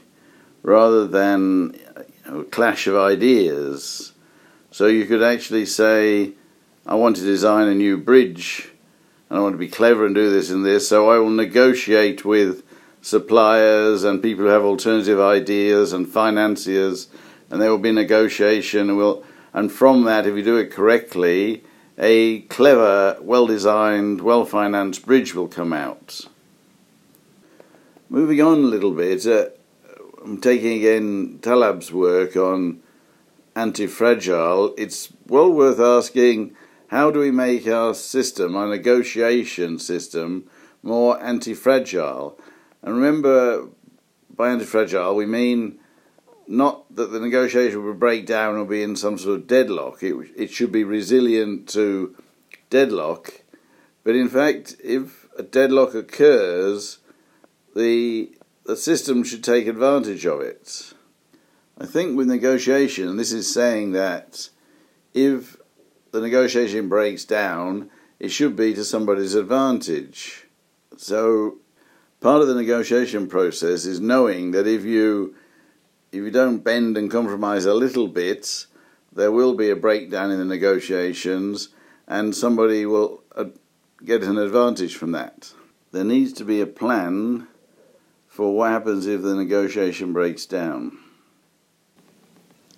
rather 0.67 1.08
than 1.08 1.73
you 2.25 2.32
know, 2.32 2.39
a 2.41 2.43
clash 2.43 2.88
of 2.88 2.95
ideas. 2.97 4.12
So, 4.69 4.88
you 4.88 5.06
could 5.06 5.23
actually 5.23 5.65
say, 5.65 6.34
I 6.86 6.95
want 6.95 7.15
to 7.15 7.21
design 7.23 7.69
a 7.69 7.73
new 7.73 7.95
bridge 7.97 8.69
and 9.30 9.39
I 9.39 9.41
want 9.41 9.53
to 9.53 9.58
be 9.58 9.69
clever 9.69 10.06
and 10.06 10.13
do 10.13 10.30
this 10.30 10.49
and 10.49 10.65
this, 10.65 10.89
so 10.89 11.10
I 11.10 11.19
will 11.19 11.30
negotiate 11.30 12.25
with 12.25 12.63
suppliers 13.01 14.03
and 14.03 14.21
people 14.21 14.43
who 14.43 14.51
have 14.51 14.63
alternative 14.63 15.19
ideas 15.19 15.93
and 15.93 16.08
financiers, 16.08 17.08
and 17.49 17.62
there 17.62 17.71
will 17.71 17.77
be 17.77 17.91
negotiation. 17.91 18.89
And, 18.89 18.97
we'll, 18.97 19.23
and 19.53 19.71
from 19.71 20.03
that, 20.03 20.27
if 20.27 20.36
you 20.36 20.43
do 20.43 20.58
it 20.58 20.71
correctly, 20.71 21.63
a 21.97 22.41
clever, 22.41 23.17
well 23.21 23.47
designed, 23.47 24.21
well 24.21 24.45
financed 24.45 25.06
bridge 25.06 25.34
will 25.34 25.47
come 25.47 25.71
out. 25.71 26.27
Moving 28.10 28.41
on 28.41 28.60
a 28.60 28.67
little 28.67 28.91
bit, 28.91 29.25
uh, 29.27 29.47
I'm 30.28 30.42
taking 30.42 30.80
again 30.80 31.40
Taleb's 31.42 31.94
work 31.94 32.36
on 32.36 32.82
anti 33.56 33.88
fragile. 33.88 34.74
It's 34.78 35.13
well 35.26 35.50
worth 35.50 35.80
asking 35.80 36.54
how 36.88 37.12
do 37.12 37.20
we 37.20 37.32
make 37.32 37.66
our 37.66 37.94
system, 37.94 38.54
our 38.56 38.68
negotiation 38.68 39.80
system, 39.80 40.50
more 40.84 41.24
anti 41.24 41.54
fragile? 41.54 42.38
And 42.82 42.96
remember, 42.96 43.70
by 44.36 44.50
anti-fragile, 44.50 45.16
we 45.16 45.26
mean 45.26 45.80
not 46.48 46.94
that 46.96 47.12
the 47.12 47.20
negotiation 47.20 47.84
will 47.84 47.94
break 47.94 48.26
down 48.26 48.56
or 48.56 48.66
be 48.66 48.84
in 48.84 48.96
some 48.96 49.18
sort 49.18 49.40
of 49.40 49.48
deadlock. 49.48 50.04
It, 50.04 50.16
it 50.36 50.52
should 50.52 50.72
be 50.72 50.84
resilient 50.84 51.68
to 51.70 52.16
deadlock. 52.70 53.44
But 54.04 54.16
in 54.16 54.30
fact, 54.30 54.76
if 54.84 55.28
a 55.38 55.44
deadlock 55.44 55.96
occurs, 55.96 57.00
the 57.76 58.38
the 58.67 58.75
system 58.75 59.23
should 59.23 59.43
take 59.43 59.65
advantage 59.65 60.25
of 60.25 60.41
it. 60.41 60.93
I 61.80 61.86
think 61.86 62.17
with 62.17 62.27
negotiation, 62.27 63.15
this 63.15 63.32
is 63.32 63.51
saying 63.51 63.93
that 63.93 64.49
if 65.13 65.56
the 66.12 66.19
negotiation 66.19 66.89
breaks 66.89 67.23
down, 67.23 67.89
it 68.19 68.27
should 68.27 68.58
be 68.58 68.73
to 68.73 68.84
somebody's 68.84 69.36
advantage. 69.36 70.47
So 70.97 71.60
part 72.19 72.41
of 72.41 72.49
the 72.49 72.56
negotiation 72.56 73.27
process 73.27 73.86
is 73.86 74.01
knowing 74.01 74.51
that 74.51 74.67
if 74.67 74.84
you 74.84 75.34
if 76.12 76.23
you 76.23 76.32
don't 76.32 76.63
bend 76.63 76.97
and 76.97 77.10
compromise 77.10 77.65
a 77.65 77.73
little 77.73 78.08
bit, 78.08 78.65
there 79.13 79.32
will 79.32 79.53
be 79.53 79.69
a 79.69 79.75
breakdown 79.75 80.32
in 80.32 80.39
the 80.39 80.45
negotiations, 80.45 81.69
and 82.08 82.36
somebody 82.36 82.86
will 82.86 83.23
uh, 83.36 83.45
get 84.03 84.23
an 84.23 84.38
advantage 84.38 84.95
from 84.95 85.12
that. 85.12 85.53
There 85.91 86.03
needs 86.03 86.34
to 86.34 86.45
be 86.45 86.60
a 86.60 86.67
plan 86.67 87.47
for 88.38 88.54
what 88.54 88.69
happens 88.69 89.08
if 89.08 89.23
the 89.23 89.34
negotiation 89.34 90.13
breaks 90.13 90.45
down. 90.45 90.95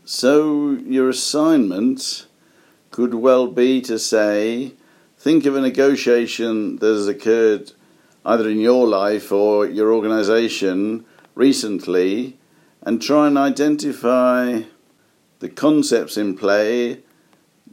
So, 0.06 0.78
your 0.86 1.10
assignment 1.10 2.28
could 2.92 3.14
well 3.14 3.48
be 3.48 3.82
to 3.82 4.00
say, 4.00 4.76
think 5.18 5.46
of 5.46 5.58
a 5.58 5.60
negotiation 5.60 6.78
that 6.78 6.88
has 6.88 7.10
occurred 7.10 7.74
either 8.26 8.48
in 8.48 8.62
your 8.62 8.88
life 8.88 9.34
or 9.34 9.66
your 9.66 9.92
organization 9.94 11.04
recently 11.36 12.38
and 12.82 13.02
try 13.02 13.28
and 13.28 13.38
identify 13.38 14.62
the 15.40 15.50
concepts 15.50 16.16
in 16.16 16.38
play, 16.38 17.02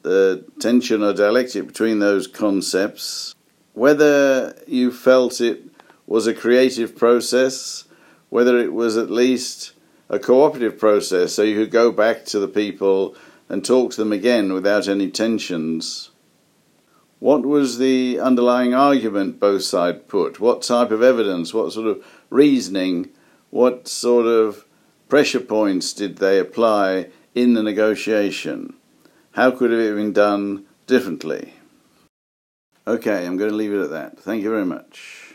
the 0.03 0.45
tension 0.59 1.05
or 1.05 1.13
dialectic 1.13 1.69
between 1.69 2.01
those 2.01 2.27
concepts, 2.27 3.37
whether 3.75 4.61
you 4.67 4.91
felt 4.91 5.41
it 5.41 5.76
was 6.07 6.27
a 6.27 6.35
creative 6.35 6.97
process, 6.97 7.85
whether 8.29 8.59
it 8.59 8.73
was 8.73 8.97
at 8.97 9.11
least 9.11 9.73
a 10.09 10.19
cooperative 10.19 10.79
process 10.79 11.35
so 11.35 11.43
you 11.43 11.57
could 11.57 11.71
go 11.71 11.91
back 11.91 12.25
to 12.25 12.39
the 12.39 12.49
people 12.49 13.17
and 13.49 13.65
talk 13.65 13.93
to 13.93 13.97
them 13.97 14.13
again 14.13 14.53
without 14.53 14.89
any 14.89 15.11
tensions. 15.11 16.11
What 17.19 17.47
was 17.47 17.79
the 17.79 18.21
underlying 18.21 18.75
argument 18.75 19.41
both 19.41 19.63
sides 19.63 20.01
put? 20.07 20.39
What 20.39 20.63
type 20.63 20.91
of 20.91 21.03
evidence? 21.03 21.55
What 21.55 21.73
sort 21.73 21.87
of 21.87 22.05
reasoning? 22.31 23.09
What 23.51 23.89
sort 23.89 24.27
of 24.27 24.65
pressure 25.09 25.41
points 25.41 25.93
did 25.93 26.19
they 26.19 26.39
apply 26.39 27.09
in 27.35 27.55
the 27.55 27.63
negotiation? 27.63 28.75
How 29.33 29.51
could 29.51 29.71
it 29.71 29.87
have 29.87 29.97
been 29.97 30.13
done 30.13 30.67
differently? 30.87 31.55
Okay, 32.87 33.27
I'm 33.27 33.37
going 33.37 33.51
to 33.51 33.57
leave 33.57 33.73
it 33.73 33.83
at 33.83 33.91
that. 33.91 34.21
Thank 34.21 34.43
you 34.43 34.51
very 34.51 34.65
much. 34.65 35.26